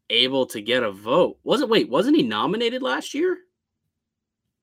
[0.10, 1.40] able to get a vote.
[1.44, 1.90] Wasn't wait?
[1.90, 3.40] Wasn't he nominated last year?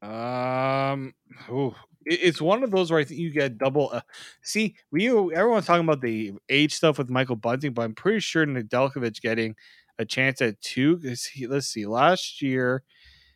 [0.03, 1.15] Um,
[1.51, 3.91] ooh, it- it's one of those where I think you get double.
[3.93, 4.01] Uh,
[4.43, 8.45] see, we everyone's talking about the age stuff with Michael Bunting, but I'm pretty sure
[8.47, 9.55] Nedeljkovic getting
[9.99, 10.99] a chance at two.
[10.99, 12.83] 'cause he, let's see, last year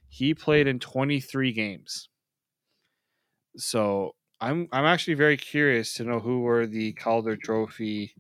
[0.09, 2.09] he played in 23 games.
[3.57, 8.14] So I'm I'm actually very curious to know who were the Calder Trophy.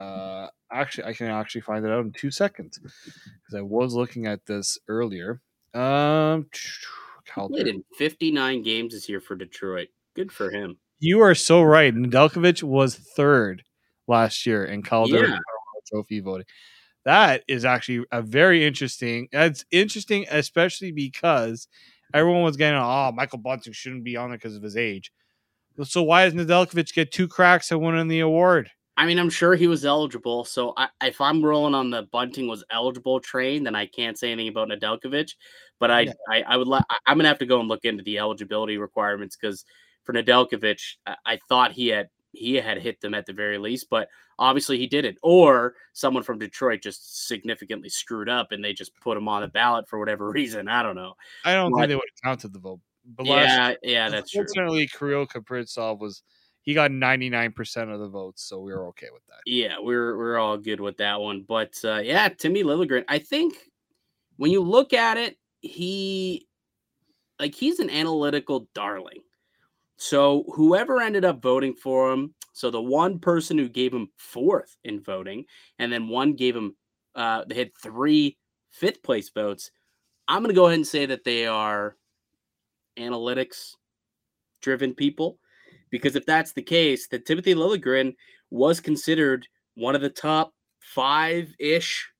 [0.00, 4.26] Uh, actually, I can actually find it out in two seconds because I was looking
[4.26, 5.40] at this earlier.
[5.74, 6.46] Um,
[7.24, 7.54] He Calder.
[7.54, 9.88] played in 59 games this year for Detroit.
[10.16, 10.76] Good for him.
[10.98, 11.94] You are so right.
[11.94, 13.62] Nedeljkovic was third
[14.08, 15.38] last year in Calder Yeah.
[15.88, 16.46] Trophy voting.
[17.04, 19.28] That is actually a very interesting.
[19.32, 21.68] That's interesting, especially because
[22.12, 25.10] everyone was getting, oh, Michael Bunting shouldn't be on there because of his age.
[25.84, 28.70] So why does Nedeljkovic get two cracks at winning the award?
[28.96, 30.44] I mean, I'm sure he was eligible.
[30.44, 34.30] So I, if I'm rolling on the Bunting was eligible train, then I can't say
[34.30, 35.34] anything about Nedeljkovic.
[35.78, 36.12] But I, yeah.
[36.28, 36.68] I, I, would.
[36.68, 36.84] like.
[37.06, 39.64] I'm gonna have to go and look into the eligibility requirements because
[40.04, 43.88] for Nedeljkovic, I, I thought he had he had hit them at the very least,
[43.90, 44.08] but
[44.38, 45.18] obviously he didn't.
[45.22, 49.48] Or someone from Detroit just significantly screwed up and they just put him on the
[49.48, 50.68] ballot for whatever reason.
[50.68, 51.14] I don't know.
[51.44, 52.80] I don't but, think they would have counted the vote.
[53.22, 54.44] Yeah, yeah, that's true.
[54.44, 56.22] Fortunately, Kirill Kaprizov was
[56.62, 59.40] he got 99% of the votes, so we were okay with that.
[59.46, 61.44] Yeah, we're we're all good with that one.
[61.46, 63.54] But uh, yeah, Timmy Liljegren, I think
[64.36, 66.46] when you look at it, he
[67.40, 69.22] like he's an analytical darling.
[69.96, 74.76] So whoever ended up voting for him, so the one person who gave him fourth
[74.84, 75.44] in voting,
[75.78, 76.76] and then one gave him
[77.16, 78.38] uh they had three
[78.70, 79.72] fifth place votes.
[80.28, 81.96] I'm gonna go ahead and say that they are
[82.98, 83.74] analytics
[84.60, 85.38] driven people
[85.90, 88.14] because if that's the case, that Timothy Liljegren
[88.50, 92.10] was considered one of the top five ish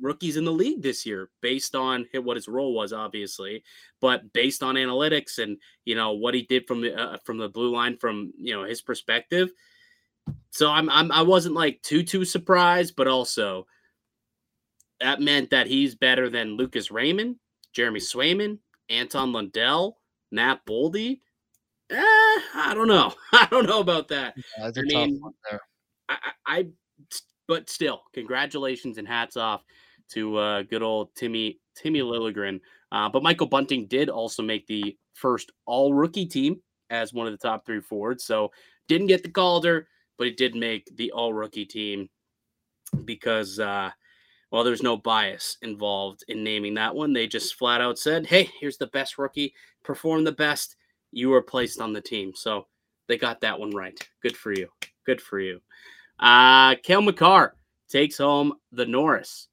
[0.00, 3.62] rookies in the league this year based on what his role was obviously
[4.00, 7.48] but based on analytics and you know what he did from the uh, from the
[7.48, 9.50] blue line from you know his perspective.
[10.50, 13.66] So I'm, I'm i wasn't like too too surprised but also
[15.00, 17.36] that meant that he's better than lucas raymond
[17.72, 19.98] jeremy swayman anton lundell
[20.30, 21.20] matt boldy
[21.90, 21.94] Eh,
[22.54, 23.14] I don't know.
[23.32, 24.34] I don't know about that.
[24.36, 25.20] Yeah, I mean,
[26.08, 26.66] I, I,
[27.46, 29.64] but still, congratulations and hats off
[30.10, 32.60] to uh, good old Timmy Timmy Liljegren.
[32.92, 37.32] Uh, but Michael Bunting did also make the first All Rookie team as one of
[37.32, 38.24] the top three forwards.
[38.24, 38.50] So
[38.86, 42.08] didn't get the Calder, but he did make the All Rookie team
[43.04, 43.90] because uh,
[44.50, 47.12] well, there's no bias involved in naming that one.
[47.12, 50.76] They just flat out said, "Hey, here's the best rookie, perform the best."
[51.12, 52.32] you were placed on the team.
[52.34, 52.66] So
[53.06, 53.98] they got that one right.
[54.22, 54.68] Good for you.
[55.04, 55.60] Good for you.
[56.18, 57.54] Uh, Cale Makar
[57.88, 59.48] takes home the Norris.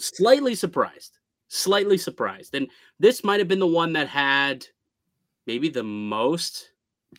[0.00, 1.18] Slightly surprised.
[1.48, 2.54] Slightly surprised.
[2.54, 4.66] And this might have been the one that had
[5.46, 6.71] maybe the most.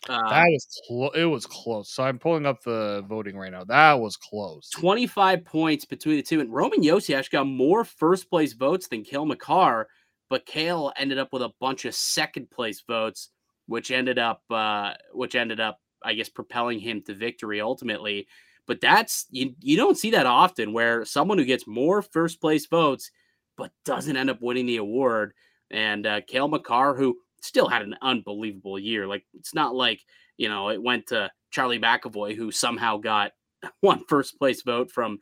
[0.08, 1.10] Uh, that was close.
[1.14, 1.92] It was close.
[1.92, 3.64] So I'm pulling up the voting right now.
[3.64, 4.68] That was close.
[4.70, 6.40] 25 points between the two.
[6.40, 9.88] And Roman actually got more first place votes than Cale Makar
[10.34, 13.30] but Cale ended up with a bunch of second place votes,
[13.66, 18.26] which ended up uh, which ended up, I guess, propelling him to victory ultimately.
[18.66, 22.66] But that's you, you don't see that often where someone who gets more first place
[22.66, 23.10] votes
[23.56, 25.34] but doesn't end up winning the award.
[25.70, 30.00] And uh, Cale Makar, who still had an unbelievable year, like it's not like
[30.36, 33.32] you know it went to Charlie McAvoy, who somehow got
[33.80, 35.18] one first place vote from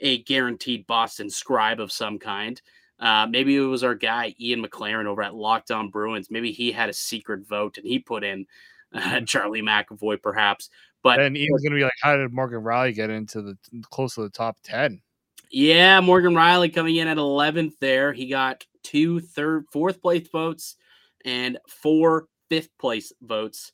[0.00, 2.60] a guaranteed Boston scribe of some kind.
[2.98, 6.30] Uh, maybe it was our guy Ian McLaren over at Locked On Bruins.
[6.30, 8.46] Maybe he had a secret vote and he put in
[8.94, 9.24] uh, mm-hmm.
[9.24, 10.70] Charlie McAvoy, perhaps.
[11.02, 13.58] But and Ian's gonna be like, how did Morgan Rielly get into the
[13.90, 15.02] close to the top ten?
[15.50, 18.12] Yeah, Morgan Rielly coming in at 11th there.
[18.12, 20.76] He got two third, fourth place votes
[21.24, 23.72] and four fifth place votes.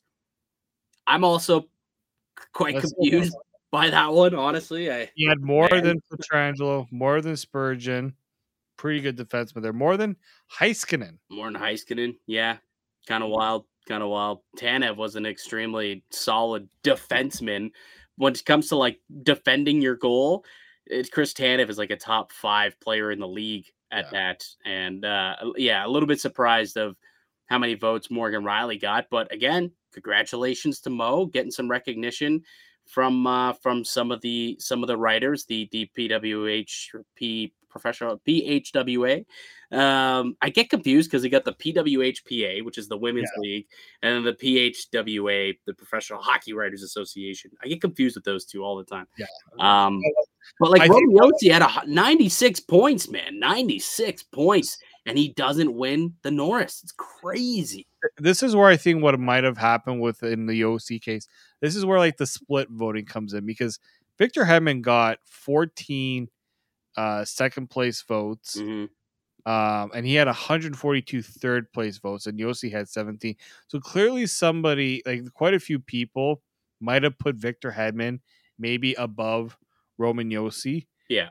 [1.07, 1.65] I'm also
[2.53, 3.35] quite That's confused
[3.71, 4.91] by that one, honestly.
[4.91, 5.83] I, he had more man.
[5.83, 8.13] than Pietrangelo, more than Spurgeon,
[8.77, 9.73] pretty good defenseman there.
[9.73, 10.15] More than
[10.59, 11.17] Heiskanen.
[11.29, 12.15] More than Heiskanen.
[12.27, 12.57] Yeah.
[13.07, 13.65] Kind of wild.
[13.87, 14.39] Kind of wild.
[14.57, 17.71] Tanev was an extremely solid defenseman.
[18.17, 20.45] When it comes to like defending your goal,
[20.85, 24.11] it's Chris Tanev is like a top five player in the league at yeah.
[24.11, 24.45] that.
[24.65, 26.95] And uh, yeah, a little bit surprised of
[27.51, 29.07] how many votes Morgan Rielly got.
[29.11, 32.43] But again, congratulations to Mo getting some recognition
[32.87, 39.25] from uh, from some of the some of the writers, the the PWHP professional PHWA.
[39.71, 43.41] Um, I get confused because he got the PWHPA, which is the women's yeah.
[43.41, 43.65] league,
[44.01, 47.51] and the PHWA, the Professional Hockey Writers Association.
[47.63, 49.07] I get confused with those two all the time.
[49.17, 49.25] Yeah.
[49.59, 50.01] Um,
[50.59, 56.15] but like Roman Josi had a 96 points, man, 96 points, and he doesn't win
[56.21, 56.81] the Norris.
[56.83, 57.87] It's crazy.
[58.17, 61.27] This is where I think what might have happened with in the OC case.
[61.59, 63.79] This is where like the split voting comes in because
[64.17, 66.29] Victor Hedman got 14
[66.97, 68.57] uh, second place votes.
[68.57, 68.85] Mm-hmm.
[69.51, 73.35] Um, and he had 142 third place votes, and Josi had 17.
[73.67, 76.43] So clearly, somebody like quite a few people
[76.79, 78.19] might have put Victor Hedman
[78.59, 79.57] maybe above
[79.97, 80.85] Roman Josi.
[81.09, 81.29] Yeah.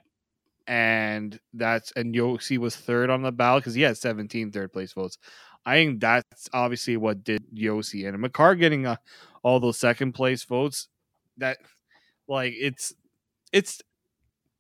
[0.71, 4.93] And that's and Josi was third on the ballot because he had 17 third place
[4.93, 5.19] votes.
[5.67, 8.97] I think that's obviously what did Josi and Makar getting uh,
[9.43, 10.87] all those second place votes.
[11.39, 11.59] That
[12.29, 12.95] like it's
[13.53, 13.83] it's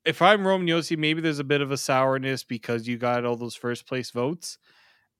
[0.04, 3.36] if I'm Roman Josi, maybe there's a bit of a sourness because you got all
[3.36, 4.58] those first place votes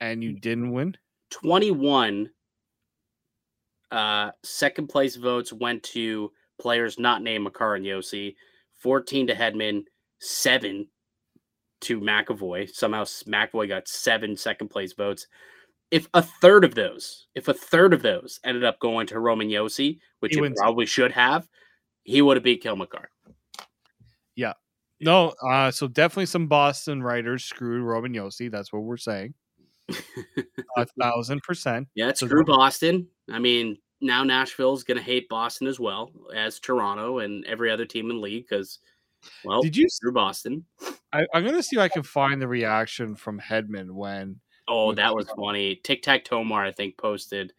[0.00, 0.96] and you didn't win.
[1.30, 2.30] 21
[3.92, 8.34] uh, second place votes went to players not named Makar and Josi,
[8.74, 9.84] 14 to Hedman,
[10.20, 10.88] seven
[11.82, 12.70] to McAvoy.
[12.70, 15.26] Somehow McAvoy got seven second place votes.
[15.90, 19.48] If a third of those, if a third of those ended up going to Roman
[19.48, 21.48] Josi, which He it probably should have,
[22.04, 22.76] he would have beat Kill
[24.36, 24.52] Yeah.
[25.00, 28.50] No, uh, so definitely some Boston writers screwed Roman Josi.
[28.50, 29.34] That's what we're saying.
[30.76, 31.88] A thousand percent.
[31.94, 33.08] Yeah, it's So screw Boston.
[33.30, 37.84] I mean, now Nashville's going to hate Boston as well as Toronto and every other
[37.84, 38.78] team in the league because,
[39.44, 39.88] well, Did you?
[39.88, 40.64] screw Boston.
[41.12, 45.14] I, I'm gonna see if I can find the reaction from Hedman when Oh, that
[45.14, 45.76] was funny.
[45.82, 47.52] Tic Tac Tomar, I think, posted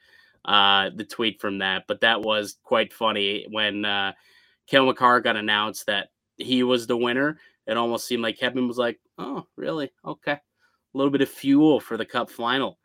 [0.46, 4.14] uh, the tweet from that, but that was quite funny when uh,
[4.68, 7.38] Cale Makar got announced that he was the winner.
[7.68, 9.92] It almost seemed like Kevin was like, "Oh, really?
[10.06, 12.80] Okay." A little bit of fuel for the Cup final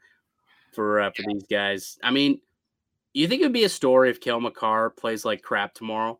[0.72, 1.96] for uh, for these guys.
[2.02, 2.40] I mean,
[3.14, 6.18] you think it'd be a story if Cale Makar plays like crap tomorrow?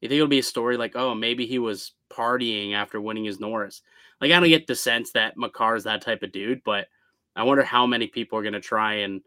[0.00, 3.40] You think it'll be a story like, "Oh, maybe he was partying after winning his
[3.40, 3.82] Norris"?
[4.20, 6.86] Like, I don't get the sense that Makar is that type of dude, but
[7.34, 9.20] I wonder how many people are going to try and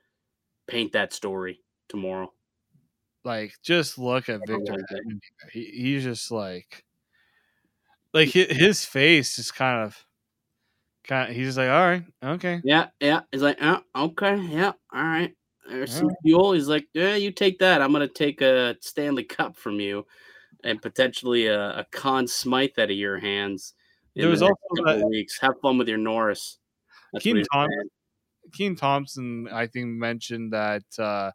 [0.67, 2.31] paint that story tomorrow.
[3.25, 5.01] like just look at Victor like it.
[5.05, 5.19] Hedman.
[5.51, 6.83] He, he's just like
[8.13, 10.05] like hi- his face is kind of
[11.03, 13.21] kind of, he's just like all right okay Yeah, yeah.
[13.31, 15.33] He's like, oh, okay, yeah, all right.
[15.67, 16.17] There's some Alright.
[16.23, 16.53] fuel.
[16.53, 17.81] He's like, yeah, you take that.
[17.81, 20.05] I'm going to take a Stanley Cup from you
[20.63, 23.73] and potentially a, a Conn Smythe out of your hands.
[24.15, 25.39] There was the also couple that- weeks.
[25.41, 26.57] Have fun with your Norris.
[27.13, 27.89] That's what Keaton he's Thom- saying.
[28.51, 31.31] Kenan Thompson I think mentioned that uh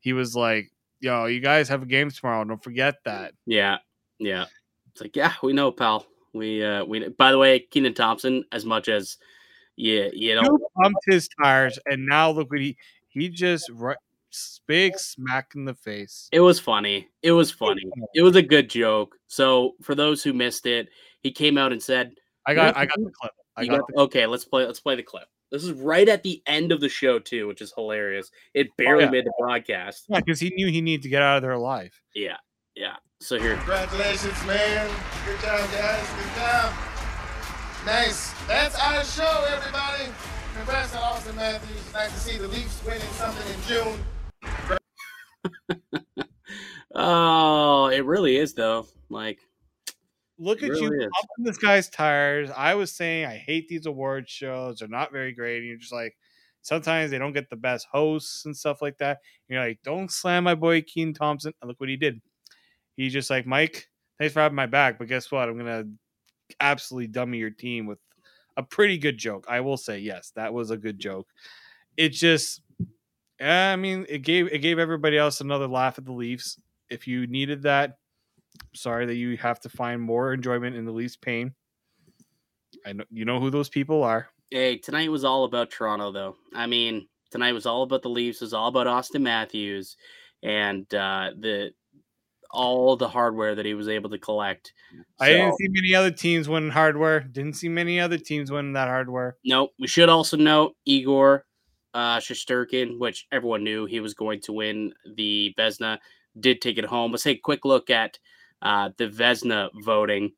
[0.00, 3.78] he was like yo you guys have a game tomorrow don't forget that Yeah,
[4.18, 4.44] yeah.
[4.92, 6.04] It's like, yeah, we know, pal.
[6.34, 9.16] We uh we by the way, Kenan Thompson, as much as
[9.76, 12.76] yeah, you know, pumped his tires and now look what he
[13.08, 13.70] he just
[14.66, 17.08] big smack in the face It was funny.
[17.22, 17.82] It was funny.
[18.14, 19.16] It was a good joke.
[19.26, 20.88] So for those who missed it,
[21.22, 22.12] he came out and said,
[22.46, 24.64] I got I got the clip I you got got- "Okay, let's play.
[24.64, 27.60] Let's play the clip." This is right at the end of the show too, which
[27.60, 28.30] is hilarious.
[28.54, 29.10] It oh, barely Oh, yeah.
[29.10, 30.06] made the broadcast.
[30.08, 32.36] the because he knew he needed to get out of there alive Yeah,
[32.76, 32.94] yeah.
[33.20, 34.88] So here, Congratulations, man.
[35.26, 36.06] Good job, guys.
[36.16, 36.72] Good job.
[37.84, 38.32] Nice.
[38.46, 40.04] That's our show, everybody.
[40.56, 41.92] Congrats to Auston Matthews.
[41.92, 43.98] Nice to see the Leafs winning something in June.
[46.92, 48.86] Oh, it really is though.
[49.08, 49.38] Like,
[50.38, 51.10] look at you really is.
[51.12, 52.50] pumping this guy's tires.
[52.56, 55.58] I was saying I hate these award shows; they're not very great.
[55.58, 56.16] And you're just like,
[56.62, 59.18] sometimes they don't get the best hosts and stuff like that.
[59.48, 61.52] And you're like, don't slam my boy Kenan Thompson.
[61.60, 62.20] And look what he did.
[62.96, 65.48] He's just like, Mike, thanks for having my back, but guess what?
[65.48, 65.84] I'm gonna
[66.58, 67.98] absolutely dummy your team with
[68.56, 69.46] a pretty good joke.
[69.48, 71.28] I will say, yes, that was a good joke.
[71.96, 72.62] It just,
[73.40, 76.60] I mean, it gave it gave everybody else another laugh at the Leafs.
[76.90, 77.98] If you needed that,
[78.74, 81.54] sorry that you have to find more enjoyment in the Leafs' pain.
[82.86, 84.28] I know you know who those people are.
[84.50, 86.36] hey, tonight was all about Toronto, though.
[86.54, 88.40] I mean, tonight was all about the Leafs.
[88.40, 89.96] It was all about Auston Matthews
[90.42, 91.70] and uh, the
[92.52, 94.72] all the hardware that he was able to collect.
[95.20, 97.20] I didn't see many other teams winning hardware.
[97.20, 99.36] Didn't see many other teams winning that hardware.
[99.44, 99.70] Nope.
[99.78, 101.46] We should also note Igor
[101.94, 102.20] uh,
[102.98, 105.98] which everyone knew he was going to win the Vezina,
[106.38, 107.10] did take it home.
[107.10, 108.18] Let's take a quick look at
[108.62, 110.32] uh, the Vezina voting.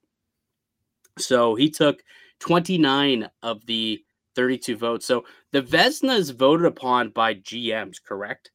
[1.19, 2.03] So he took
[2.41, 4.03] 29 of the
[4.35, 5.07] 32 votes.
[5.07, 8.51] So the Vezina is voted upon by GMs, correct?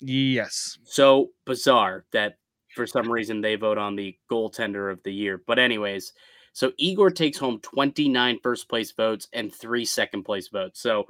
[0.00, 0.78] Yes.
[0.84, 2.38] So bizarre that
[2.74, 5.42] for some reason they vote on the goaltender of the year.
[5.46, 6.12] But anyways,
[6.52, 10.80] so Igor takes home 29 first place votes and three second place votes.
[10.80, 11.06] So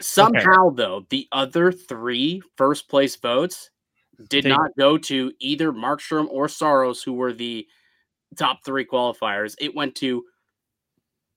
[0.00, 3.70] somehow though, the other three first place votes
[4.28, 7.66] did not go to either Markstrom or Soros, who were the
[8.36, 9.54] top three qualifiers.
[9.60, 10.24] It went to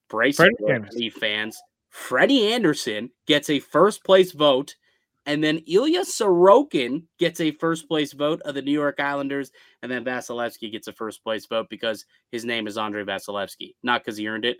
[0.08, 1.10] Brace Freddie.
[1.10, 1.60] Fans.
[1.90, 4.76] Freddie Andersen gets a first place vote,
[5.26, 9.50] and then Ilya Sorokin gets a first place vote of the New York Islanders,
[9.82, 14.02] and then Vasilevskiy gets a first place vote because his name is Andrei Vasilevskiy, not
[14.02, 14.58] because he earned it,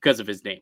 [0.00, 0.60] because of his name.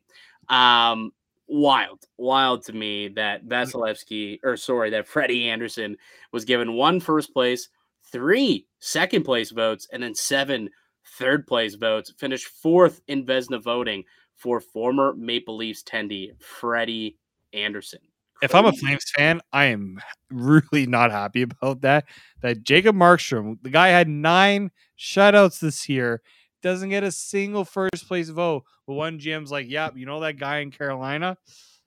[0.48, 1.12] Um,
[1.48, 3.52] wild, wild to me that mm-hmm.
[3.52, 5.96] Vasilevskiy, or sorry, that Freddie Andersen
[6.32, 7.68] was given one first place,
[8.12, 10.70] three second place votes, and then seven
[11.18, 12.12] third place votes.
[12.18, 14.04] Finished fourth in Vezina voting
[14.36, 17.16] for former Maple Leafs tendy Freddie
[17.52, 18.00] Andersen.
[18.40, 19.98] If I'm a Flames fan, I am
[20.30, 22.04] really not happy about that.
[22.42, 26.22] That Jacob Markstrom, the guy had nine shutouts this year,
[26.62, 28.64] doesn't get a single first place vote.
[28.86, 31.36] But one GM's like, yep, you know that guy in Carolina,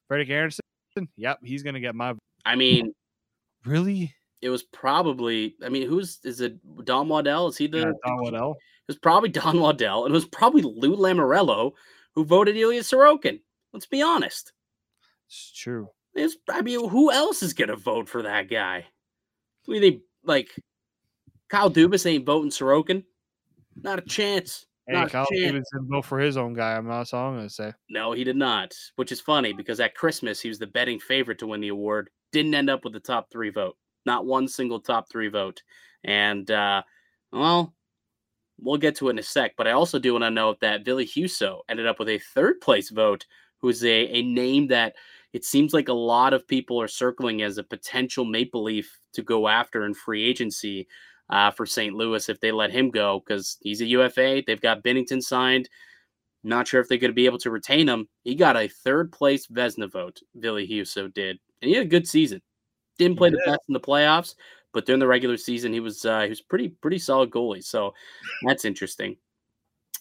[0.07, 0.61] Freddie Andersen?
[1.17, 2.19] Yep, he's gonna get my vote.
[2.45, 2.93] I mean,
[3.65, 4.13] Really?
[4.41, 5.55] it was probably.
[5.63, 6.57] I mean, who's is it?
[6.85, 7.47] Don Waddell?
[7.47, 7.79] Is he the?
[7.79, 8.51] Yeah, Don Waddell.
[8.51, 11.71] It was probably Don Waddell, and it was probably Lou Lamoriello
[12.13, 13.39] who voted Ilya Sorokin.
[13.73, 14.51] Let's be honest.
[15.27, 15.87] It's true.
[16.13, 18.85] It's, I mean, who else is gonna vote for that guy?
[19.67, 20.49] We think like
[21.49, 23.05] Kyle Dubas ain't voting Sorokin.
[23.75, 24.65] Not a chance.
[24.87, 25.51] Hey, Not a Kyle chance.
[25.51, 26.75] Dubas didn't vote for his own guy.
[26.75, 26.99] I'm not.
[26.99, 27.73] That's all I'm gonna say.
[27.89, 28.73] No, he did not.
[28.95, 32.09] Which is funny because at Christmas he was the betting favorite to win the award.
[32.31, 33.77] Didn't end up with the top three vote.
[34.05, 35.61] Not one single top three vote.
[36.03, 36.81] And uh,
[37.31, 37.73] well,
[38.59, 39.53] we'll get to it in a sec.
[39.57, 42.61] But I also do want to note that Billy Husso ended up with a third
[42.61, 43.25] place vote,
[43.59, 44.95] who's a, a name that
[45.33, 49.21] it seems like a lot of people are circling as a potential Maple Leaf to
[49.21, 50.87] go after in free agency
[51.29, 51.93] uh, for St.
[51.95, 54.43] Louis if they let him go because he's a UFA.
[54.45, 55.69] They've got Binnington signed.
[56.43, 58.07] Not sure if they're going to be able to retain him.
[58.23, 61.39] He got a third place Vezina vote, Billy Husso did.
[61.61, 62.41] And he had a good season.
[62.97, 64.35] Didn't play the best in the playoffs,
[64.73, 67.63] but during the regular season, he was uh, he was pretty pretty solid goalie.
[67.63, 67.93] So
[68.45, 69.17] that's interesting.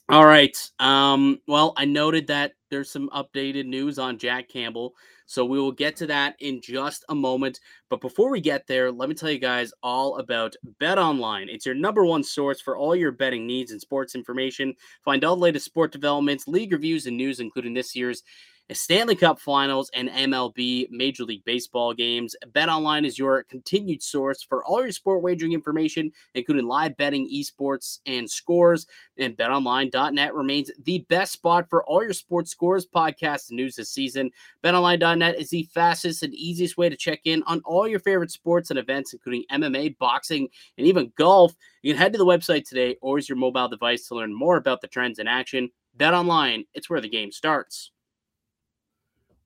[0.08, 0.56] All right.
[0.80, 4.94] Um, well, I noted that there's some updated news on Jack Campbell.
[5.30, 7.60] So we will get to that in just a moment.
[7.88, 11.48] But before we get there, let me tell you guys all about Bet Online.
[11.48, 14.74] It's your number one source for all your betting needs and sports information.
[15.04, 18.24] Find all the latest sport developments, league reviews, and news, including this year's
[18.72, 22.36] Stanley Cup Finals and MLB Major League Baseball games.
[22.52, 27.98] BetOnline is your continued source for all your sport wagering information, including live betting, esports,
[28.06, 28.86] and scores.
[29.18, 33.90] And BetOnline.net remains the best spot for all your sports scores, podcasts, and news this
[33.90, 34.30] season.
[34.62, 38.70] BetOnline.net is the fastest and easiest way to check in on all your favorite sports
[38.70, 40.48] and events, including MMA, boxing,
[40.78, 41.54] and even golf.
[41.82, 44.56] You can head to the website today or use your mobile device to learn more
[44.56, 45.70] about the trends in action.
[45.96, 47.90] BetOnline, it's where the game starts.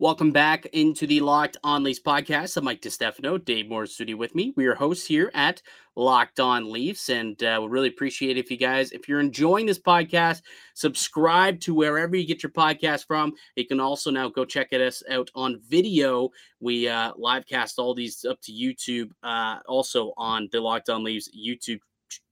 [0.01, 2.57] Welcome back into the Locked On Leafs podcast.
[2.57, 4.53] I'm Mike DeStefano, Dave Morassutti with me.
[4.57, 5.63] We are hosts here at
[5.95, 9.79] Locked On Leafs, and uh, we really appreciate if you guys, if you're enjoying this
[9.79, 10.43] podcast,
[10.75, 13.35] subscribe to wherever you get your podcast from.
[13.55, 16.31] You can also now go check us out on video.
[16.59, 21.05] We uh, live cast all these up to YouTube, uh, also on the Locked On
[21.05, 21.79] Leafs YouTube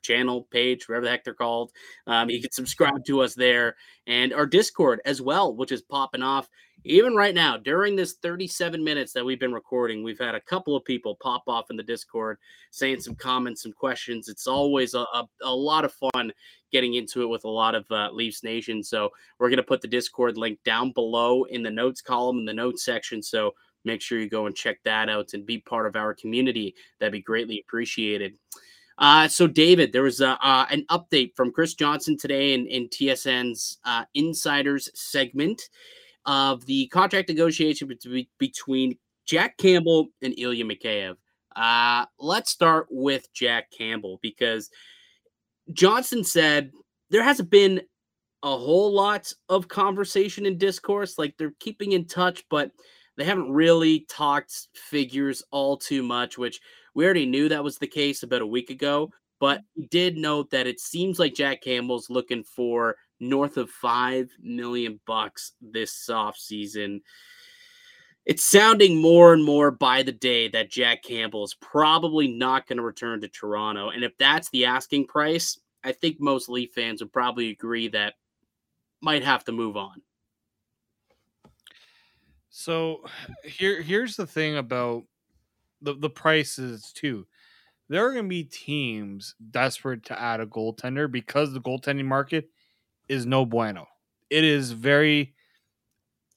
[0.02, 1.70] channel page, whatever the heck they're called.
[2.08, 6.22] Um, you can subscribe to us there and our Discord as well, which is popping
[6.22, 6.48] off
[6.84, 10.74] even right now during this 37 minutes that we've been recording we've had a couple
[10.74, 12.38] of people pop off in the discord
[12.70, 14.28] saying some comments some questions.
[14.28, 16.32] It's always a, a, a lot of fun
[16.72, 18.82] getting into it with a lot of uh, leafs nation.
[18.82, 22.44] So we're going to put the discord link down below in the notes column in
[22.46, 23.22] the notes section.
[23.22, 23.54] So
[23.84, 26.74] make sure you go and check that out and be part of our community.
[26.98, 28.34] That'd be greatly appreciated.
[28.98, 32.88] Uh, so, David, there was a, uh, an update from Chris Johnston today in, in
[32.88, 35.62] TSN's uh, Insiders segment
[36.26, 41.16] of the contract negotiation between, between Jack Campbell and Ilya Mikheyev.
[41.54, 44.70] Uh, let's start with Jack Campbell because
[45.72, 46.70] Johnston said
[47.10, 47.82] there hasn't been
[48.42, 51.18] a whole lot of conversation and discourse.
[51.18, 52.70] Like they're keeping in touch, but
[53.16, 56.60] they haven't really talked figures all too much, which
[56.94, 59.10] we already knew that was the case about a week ago.
[59.38, 65.00] But did note that it seems like Jack Campbell's looking for north of five million
[65.06, 67.00] bucks this off season.
[68.26, 72.76] It's sounding more and more by the day that Jack Campbell is probably not going
[72.76, 73.90] to return to Toronto.
[73.90, 78.14] And if that's the asking price, I think most Leaf fans would probably agree that
[79.00, 80.02] might have to move on.
[82.50, 83.04] So
[83.44, 85.04] here here's the thing about
[85.80, 87.26] the the prices too.
[87.88, 92.48] There are going to be teams desperate to add a goaltender because the goaltending market
[93.12, 93.86] is no bueno.
[94.30, 95.34] It is very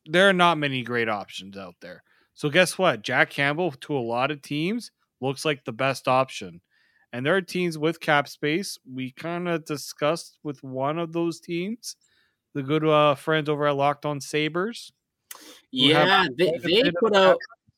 [0.06, 2.04] there are not many great options out there.
[2.36, 3.02] So guess what?
[3.02, 6.62] Jack Campbell to a lot of teams looks like the best option.
[7.14, 8.78] And there are teams with cap space.
[8.92, 11.96] We kind of discussed with one of those teams,
[12.54, 14.92] the good uh, friends over at Locked On Sabres.
[15.72, 17.38] Yeah, they, they put out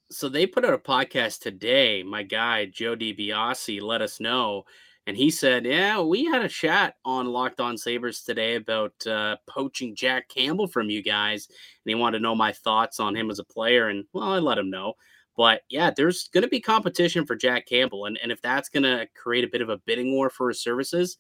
[0.09, 2.03] so they put out a podcast today.
[2.03, 4.63] My guy Joe DiBiase let us know,
[5.07, 9.37] and he said, "Yeah, we had a chat on Locked On Sabres today about uh,
[9.47, 11.55] poaching Jack Campbell from you guys, and
[11.85, 13.87] he wanted to know my thoughts on him as a player.
[13.87, 14.93] And well, I let him know.
[15.37, 18.83] But yeah, there's going to be competition for Jack Campbell, and and if that's going
[18.83, 21.17] to create a bit of a bidding war for his services,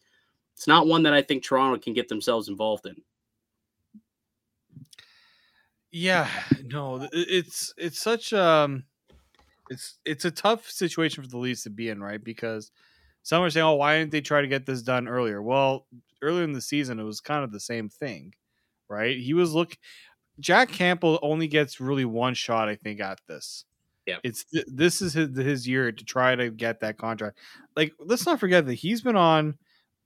[0.53, 2.95] it's not one that I think Toronto can get themselves involved in.
[5.91, 6.29] Yeah,
[6.65, 8.83] no, it's it's such um
[9.69, 12.21] it's it's a tough situation for the Leafs to be in, right?
[12.21, 12.71] Because
[13.27, 15.85] some are saying, "Oh, why didn't they try to get this done earlier?" Well,
[16.21, 18.33] earlier in the season, it was kind of the same thing,
[18.87, 19.17] right?
[19.17, 19.77] He was look.
[20.39, 23.65] Jack Campbell only gets really one shot, I think, at this.
[24.05, 24.19] Yeah.
[24.23, 27.37] It's th- this is his, his year to try to get that contract.
[27.75, 29.57] Like, let's not forget that he's been on.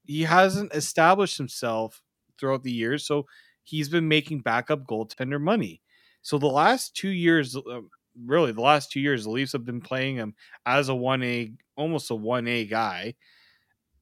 [0.07, 2.01] He hasn't established himself
[2.39, 3.27] throughout the years, so
[3.61, 5.83] he's been making backup goaltender money.
[6.23, 7.81] So the last two years, uh,
[8.25, 10.33] really, the last two years, the Leafs have been playing him
[10.65, 11.51] as a one A,
[11.81, 13.15] almost a one A guy,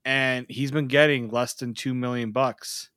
[0.05, 2.89] and he's been getting less than two million bucks.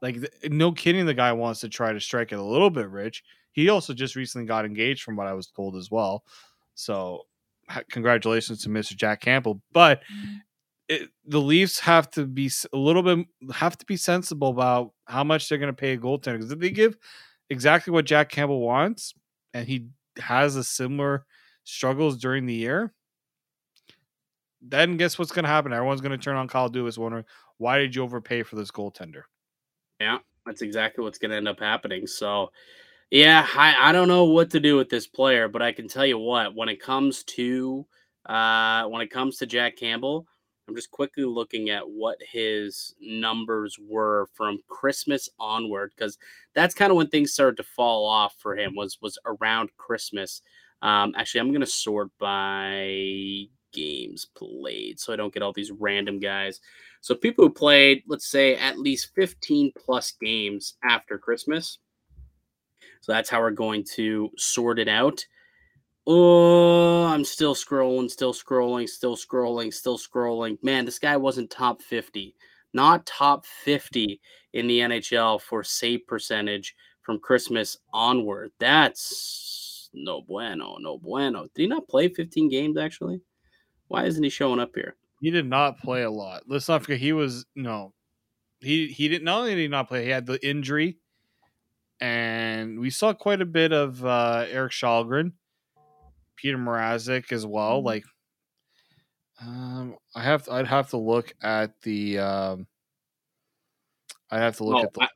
[0.00, 3.22] Like, no kidding, the guy wants to try to strike it a little bit rich.
[3.52, 6.24] He also just recently got engaged, from what I was told as well.
[6.74, 7.22] So,
[7.90, 8.96] congratulations to Mr.
[8.96, 9.60] Jack Campbell.
[9.72, 10.02] But
[10.88, 15.24] it, the Leafs have to be a little bit have to be sensible about how
[15.24, 16.96] much they're going to pay a goaltender because if they give
[17.48, 19.14] exactly what Jack Campbell wants
[19.54, 21.24] and he has a similar
[21.64, 22.92] struggles during the year,
[24.62, 25.72] then guess what's going to happen?
[25.72, 27.24] Everyone's going to turn on Kyle Dubas wondering
[27.58, 29.22] why did you overpay for this goaltender?
[30.00, 32.06] Yeah, that's exactly what's going to end up happening.
[32.06, 32.50] So,
[33.10, 36.06] yeah, I, I don't know what to do with this player, but I can tell
[36.06, 37.86] you what, when it comes to
[38.26, 40.26] uh when it comes to Jack Campbell,
[40.68, 46.18] I'm just quickly looking at what his numbers were from Christmas onward because
[46.54, 50.40] that's kind of when things started to fall off for him was was around Christmas.
[50.80, 56.18] Um, actually, I'm gonna sort by games played so I don't get all these random
[56.18, 56.60] guys.
[57.00, 61.78] So people who played, let's say, at least 15 plus games after Christmas.
[63.00, 65.24] So that's how we're going to sort it out.
[66.06, 70.58] Oh, I'm still scrolling, still scrolling, still scrolling, still scrolling.
[70.62, 72.34] Man, this guy wasn't top 50,
[72.72, 74.20] not top 50
[74.52, 78.52] in the NHL for save percentage from Christmas onward.
[78.58, 81.48] That's no bueno, no bueno.
[81.54, 83.20] Did he not play 15 games actually?
[83.92, 84.96] Why isn't he showing up here?
[85.20, 86.44] He did not play a lot.
[86.46, 87.92] Let's not forget he was no.
[88.60, 90.96] He he didn't not only did he not play, he had the injury,
[92.00, 95.32] and we saw quite a bit of uh, Erik Källgren,
[96.36, 97.82] Peter Mrazek as well.
[97.82, 98.04] Like,
[99.42, 102.18] um, I have I'd have to look at the.
[102.18, 102.66] Um,
[104.30, 105.02] I have to look Oh, at the.
[105.02, 105.08] I,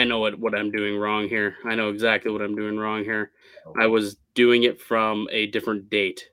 [0.00, 1.56] I know what, what I'm doing wrong here.
[1.66, 3.32] I know exactly what I'm doing wrong here.
[3.78, 6.30] I was doing it from a different date.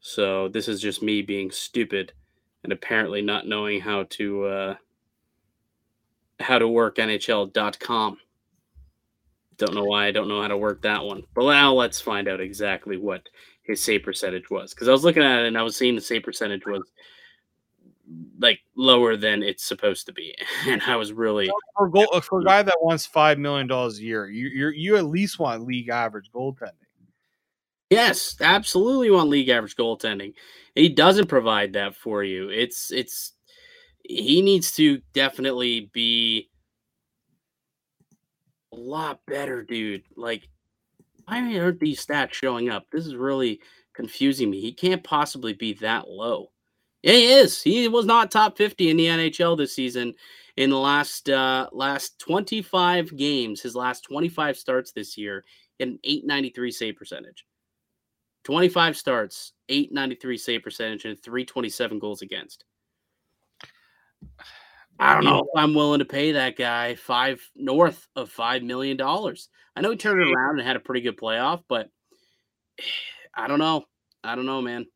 [0.00, 2.12] So this is just me being stupid
[2.64, 4.74] and apparently not knowing how to uh,
[6.40, 8.18] how to work NHL.com.
[9.56, 11.24] Don't know why I don't know how to work that one.
[11.34, 13.28] But now let's find out exactly what
[13.62, 14.72] his save percentage was.
[14.72, 16.82] Because I was looking at it and I was seeing the save percentage was
[18.38, 20.34] like lower than it's supposed to be.
[20.66, 23.98] And I was really for, a goal, for a guy that wants five million dollars
[23.98, 26.72] a year, you you you at least want league average goaltending.
[27.90, 30.34] Yes, absolutely want league average goaltending.
[30.74, 32.50] He doesn't provide that for you.
[32.50, 33.32] It's it's
[34.04, 36.50] he needs to definitely be
[38.72, 40.02] a lot better, dude.
[40.16, 40.48] Like
[41.26, 42.86] why aren't these stats showing up?
[42.90, 43.60] This is really
[43.94, 44.60] confusing me.
[44.60, 46.50] He can't possibly be that low.
[47.02, 47.62] Yeah, he is.
[47.62, 50.14] He was not top 50 in the NHL this season
[50.56, 55.44] in the last uh last 25 games, his last 25 starts this year,
[55.80, 57.44] an 893 save percentage.
[58.48, 62.64] 25 starts, 893 save percentage, and 327 goals against.
[64.98, 68.96] I don't know if I'm willing to pay that guy five north of five million
[68.96, 69.50] dollars.
[69.76, 71.90] I know he turned it around and had a pretty good playoff, but
[73.34, 73.84] I don't know.
[74.24, 74.86] I don't know, man.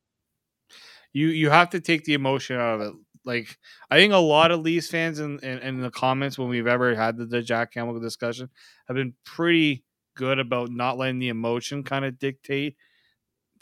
[1.12, 2.94] You you have to take the emotion out of it.
[3.26, 3.59] Like
[3.90, 6.94] I think a lot of Leafs fans in, in, in the comments when we've ever
[6.94, 8.48] had the, the Jack Campbell discussion
[8.88, 9.84] have been pretty
[10.16, 12.76] good about not letting the emotion kind of dictate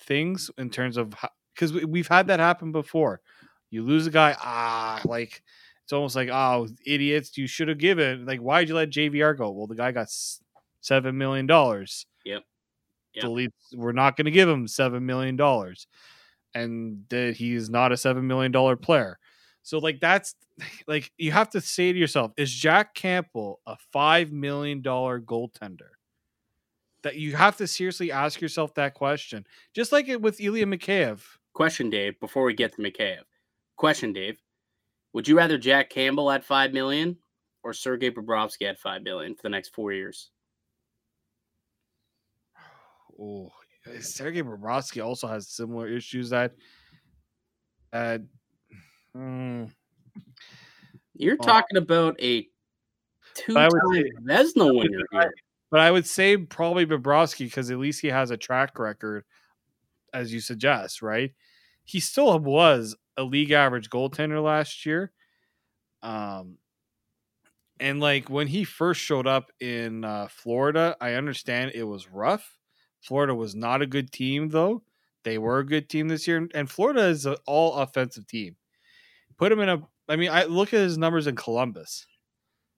[0.01, 1.15] things in terms of
[1.55, 3.21] because we, we've had that happen before.
[3.71, 5.43] You lose a guy, ah, like
[5.85, 8.27] it's almost like oh idiots, you should have given.
[8.27, 9.51] Like why'd you let JVR go?
[9.51, 10.09] Well, the guy got
[10.81, 12.07] seven million dollars.
[12.25, 12.43] Yep.
[13.15, 13.23] Yep.
[13.23, 15.87] The Leafs we're not going to give him seven million dollars,
[16.55, 19.19] and that he's not a seven million dollar player.
[19.63, 20.35] So like that's
[20.87, 25.91] like you have to say to yourself, is Jack Campbell a five million dollar goaltender?
[27.03, 29.47] That you have to seriously ask yourself that question.
[29.75, 31.23] Just like it with Ilya Mikheyev.
[31.55, 33.23] Question, Dave, before we get to Mikheyev.
[33.77, 34.39] Question, Dave.
[35.15, 37.17] Would you rather Jack Campbell at five million
[37.65, 40.31] or Sergei Bobrovsky at five million for the next four years?
[43.23, 43.51] Oh,
[44.01, 46.55] Sergei Bobrovsky also has similar issues that
[47.93, 48.19] uh,
[49.17, 49.71] mm,
[51.15, 51.45] You're Oh.
[51.45, 52.47] talking about a
[53.35, 53.71] two-time
[54.25, 55.33] Vezina winner here.
[55.71, 59.25] But I would say probably Bobrovsky because at least he has a track record,
[60.13, 61.33] as you suggest, right?
[61.85, 65.13] He still was a league average goaltender last year.
[66.03, 66.59] Um,
[67.79, 72.59] and like when he first showed up in uh, Florida, I understand it was rough.
[73.01, 74.83] Florida was not a good team though.
[75.25, 78.57] They were a good team this year, and Florida is an all offensive team.
[79.37, 79.83] Put him in a.
[80.09, 82.07] I mean, I look at his numbers in Columbus.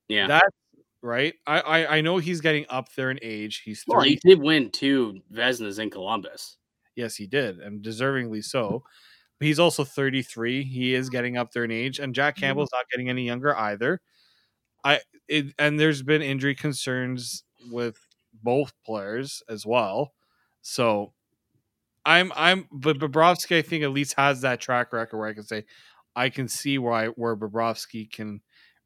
[0.09, 0.57] Yeah, that's
[1.03, 1.35] right.
[1.47, 3.63] I, I I know he's getting up there in age.
[3.65, 3.97] He's 30.
[3.97, 6.57] well, he did win two Vezinas in Columbus.
[6.97, 8.83] Yes, he did, and deservingly so.
[9.39, 10.63] But he's also 33.
[10.63, 12.47] He is getting up there in age, and Jack mm-hmm.
[12.47, 14.01] Campbell's not getting any younger either.
[14.85, 17.99] I it, and there's been injury concerns with
[18.43, 20.13] both players as well.
[20.61, 21.13] So
[22.05, 25.45] I'm I'm but Bobrovsky I think at least has that track record where I can
[25.45, 25.65] say
[26.17, 28.41] I can see why where Bobrovsky can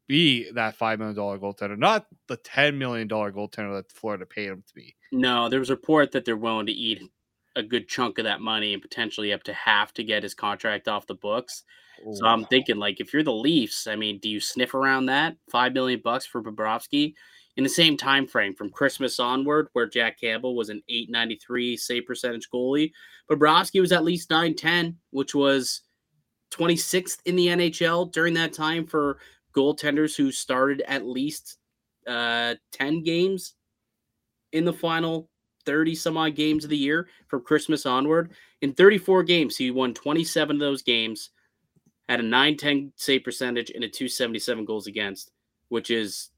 [0.07, 4.49] be that five million dollar goaltender, not the ten million dollar goaltender that Florida paid
[4.49, 4.95] him to be.
[5.11, 7.01] No, there was a report that they're willing to eat
[7.55, 10.87] a good chunk of that money and potentially up to half to get his contract
[10.87, 11.63] off the books.
[12.13, 15.35] So I'm thinking, like, if you're the Leafs, I mean, do you sniff around that
[15.51, 17.13] five million bucks for Bobrovsky
[17.55, 22.05] in the same time frame from Christmas onward, where Jack Campbell was an 893 save
[22.05, 22.91] percentage goalie,
[23.29, 25.81] Bobrovsky was at least 910, which was
[26.51, 29.19] 26th in the NHL during that time for
[29.57, 31.57] goaltenders who started at least
[32.05, 33.55] uh, 10 games
[34.51, 35.29] in the final
[35.65, 38.31] 30 some odd games of the year from Christmas onward.
[38.61, 41.31] In 34 games, he won 27 of those games
[42.09, 45.31] had a 910 save percentage and a 277 goals against,
[45.69, 46.29] which is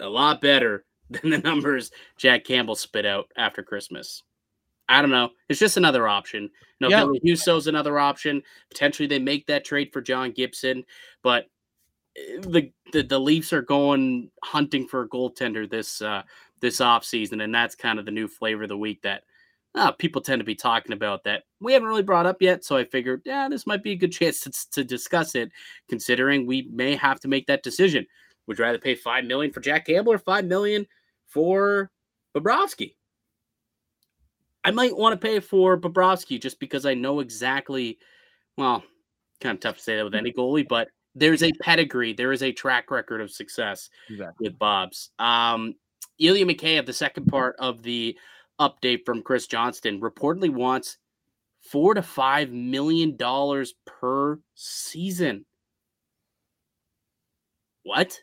[0.00, 4.22] a lot better than the numbers Jack Campbell spit out after Christmas.
[4.88, 5.30] I don't know.
[5.48, 6.44] It's just another option.
[6.44, 6.50] You
[6.80, 7.04] know, yeah.
[7.04, 8.42] Billy Husso's another option.
[8.70, 10.84] Potentially they make that trade for John Gibson,
[11.22, 11.46] but
[12.14, 16.22] the the, the Leafs are going hunting for a goaltender this uh
[16.60, 19.24] this offseason, and that's kind of the new flavor of the week that
[19.74, 22.64] uh, people tend to be talking about that we haven't really brought up yet.
[22.64, 25.50] So I figured, yeah, this might be a good chance to, to discuss it,
[25.88, 28.06] considering we may have to make that decision.
[28.46, 30.86] Would you rather pay five million for Jack Campbell or five million
[31.26, 31.90] for
[32.36, 32.94] Bobrovsky?
[34.62, 37.98] I might want to pay for Bobrovsky just because I know exactly.
[38.56, 38.82] Well,
[39.40, 42.42] kind of tough to say that with any goalie, but there's a pedigree, there is
[42.42, 44.48] a track record of success exactly.
[44.48, 45.10] with Bob's.
[45.18, 45.74] Um,
[46.18, 48.16] Ilya Mikheyev, the second part of the
[48.60, 50.98] update from Chris Johnston reportedly wants
[51.60, 55.44] four to five million dollars per season.
[57.82, 58.20] What?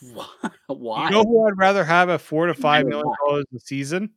[0.66, 1.06] Why?
[1.06, 4.10] You know who I'd rather have at four to five million dollars a season?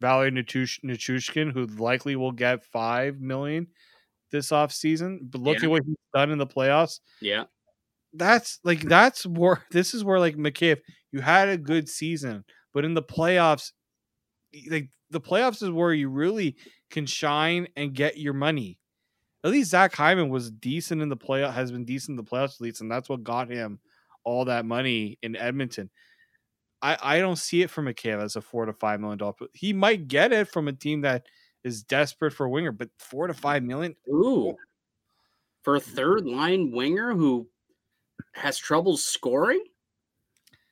[0.00, 3.66] Valeri Nichushkin, who likely will get five million
[4.30, 5.20] this off season.
[5.22, 5.64] But look yeah.
[5.64, 7.00] at what he's done in the playoffs.
[7.20, 7.44] Yeah.
[8.14, 10.78] That's like that's where this is where like Mikheyev,
[11.12, 13.72] you had a good season, but in the playoffs,
[14.70, 16.56] like the playoffs is where you really
[16.90, 18.78] can shine and get your money.
[19.44, 22.54] At least Zach Hyman was decent in the playoff, has been decent in the playoffs,
[22.54, 23.78] at least, and that's what got him
[24.24, 25.90] all that money in Edmonton.
[26.82, 29.34] I, I don't see it from Mikheyev as a four to five million dollar.
[29.52, 31.26] He might get it from a team that
[31.68, 33.94] is desperate for a winger, but four to five million.
[34.08, 34.56] Ooh,
[35.62, 37.46] for a third line winger who
[38.32, 39.62] has trouble scoring.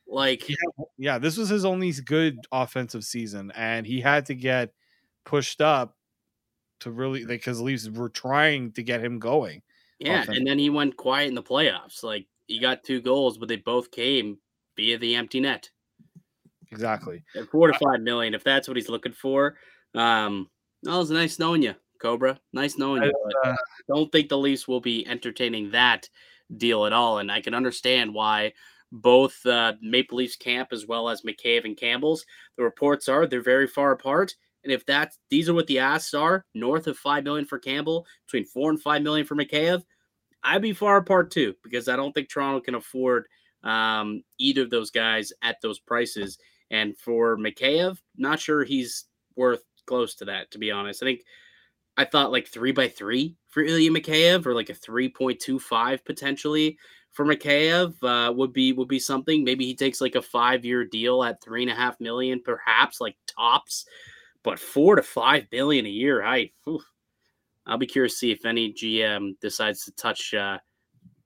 [0.08, 0.54] Like, yeah,
[0.96, 4.72] yeah, this was his only good offensive season, and he had to get
[5.24, 5.96] pushed up
[6.80, 9.62] to really because Leafs were trying to get him going.
[9.98, 12.02] Yeah, and then he went quiet in the playoffs.
[12.02, 14.38] Like he got two goals, but they both came
[14.76, 15.70] via the empty net.
[16.70, 17.24] Exactly.
[17.34, 19.56] At four to five million, if that's what he's looking for.
[19.94, 20.48] Um,
[20.82, 22.38] well, it's nice knowing you, Cobra.
[22.52, 23.12] Nice knowing you.
[23.44, 23.54] Uh,
[23.88, 26.08] don't think the Leafs will be entertaining that
[26.56, 27.18] deal at all.
[27.18, 28.52] And I can understand why
[28.92, 32.24] both uh, Maple Leafs camp as well as Mikheyev and Campbell's.
[32.56, 34.34] The reports are they're very far apart.
[34.64, 38.06] And if that's these are what the asks are, north of five million for Campbell,
[38.26, 39.82] between four and five million for Mikheyev,
[40.42, 43.26] I'd be far apart too because I don't think Toronto can afford
[43.62, 46.38] um, either of those guys at those prices.
[46.70, 49.04] And for Mikheyev, not sure he's
[49.36, 51.02] worth close to that to be honest.
[51.02, 51.22] I think
[51.96, 55.58] I thought like three by three for Ilya Mikheyev or like a three point two
[55.58, 56.78] five potentially
[57.12, 59.42] for Mikheyev uh, would be would be something.
[59.42, 63.00] Maybe he takes like a five year deal at three and a half million, perhaps
[63.00, 63.86] like tops,
[64.42, 66.22] but four to five billion a year.
[66.22, 66.50] I
[67.66, 70.58] I'll be curious to see if any GM decides to touch uh,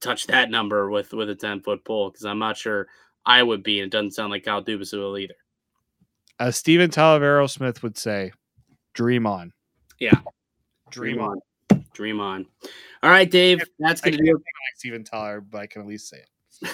[0.00, 2.86] touch that number with with a ten foot pole because I'm not sure
[3.26, 5.34] I would be, and it doesn't sound like Kyle Dubas will either.
[6.38, 8.32] As Steven Tyler of Aerosmith would say,
[8.94, 9.52] "Dream on."
[9.98, 10.20] Yeah,
[10.90, 11.40] dream, dream on.
[11.70, 11.84] on.
[11.92, 12.46] Dream on.
[13.02, 13.62] All right, Dave.
[13.78, 14.42] That's going to do it.
[14.76, 16.28] Steven Tyler, but I can at least say it.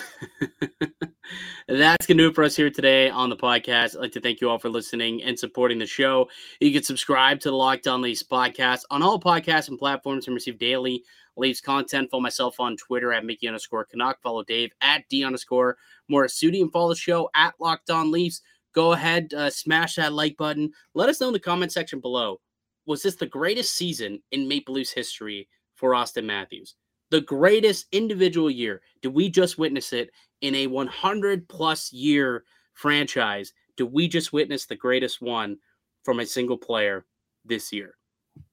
[1.69, 3.97] That's going to do it for us here today on the podcast.
[3.97, 6.29] I'd like to thank you all for listening and supporting the show.
[6.61, 10.35] You can subscribe to the Locked On Leafs podcast on all podcasts and platforms and
[10.35, 11.03] receive daily
[11.37, 12.11] Leafs content.
[12.11, 14.21] Follow myself on Twitter at Mickey underscore Canuck.
[14.23, 15.77] Follow Dave at D underscore
[16.11, 18.43] Morassutti and follow the show at Locked On Leafs.
[18.77, 20.70] Go ahead, uh, smash that like button.
[20.95, 22.41] Let us know in the comment section below
[22.85, 26.77] was this the greatest season in Maple Leafs history for Auston Matthews?
[27.11, 28.83] The greatest individual year.
[29.01, 30.11] Did we just witness it
[30.43, 33.55] in a 100 plus year franchise?
[33.79, 35.57] Did we just witness the greatest one
[36.05, 37.07] from a single player
[37.47, 37.95] this year?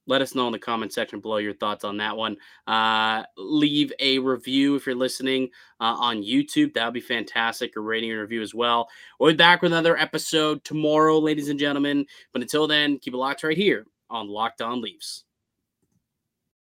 [0.06, 2.36] Let us know in the comment section below your thoughts on that one.
[2.66, 5.48] Uh, leave a review if you're listening
[5.80, 6.74] uh, on YouTube.
[6.74, 7.76] That would be fantastic.
[7.76, 8.88] A rating and review as well.
[9.18, 12.06] We'll be back with another episode tomorrow, ladies and gentlemen.
[12.32, 15.24] But until then, keep it locked right here on Locked On Leafs.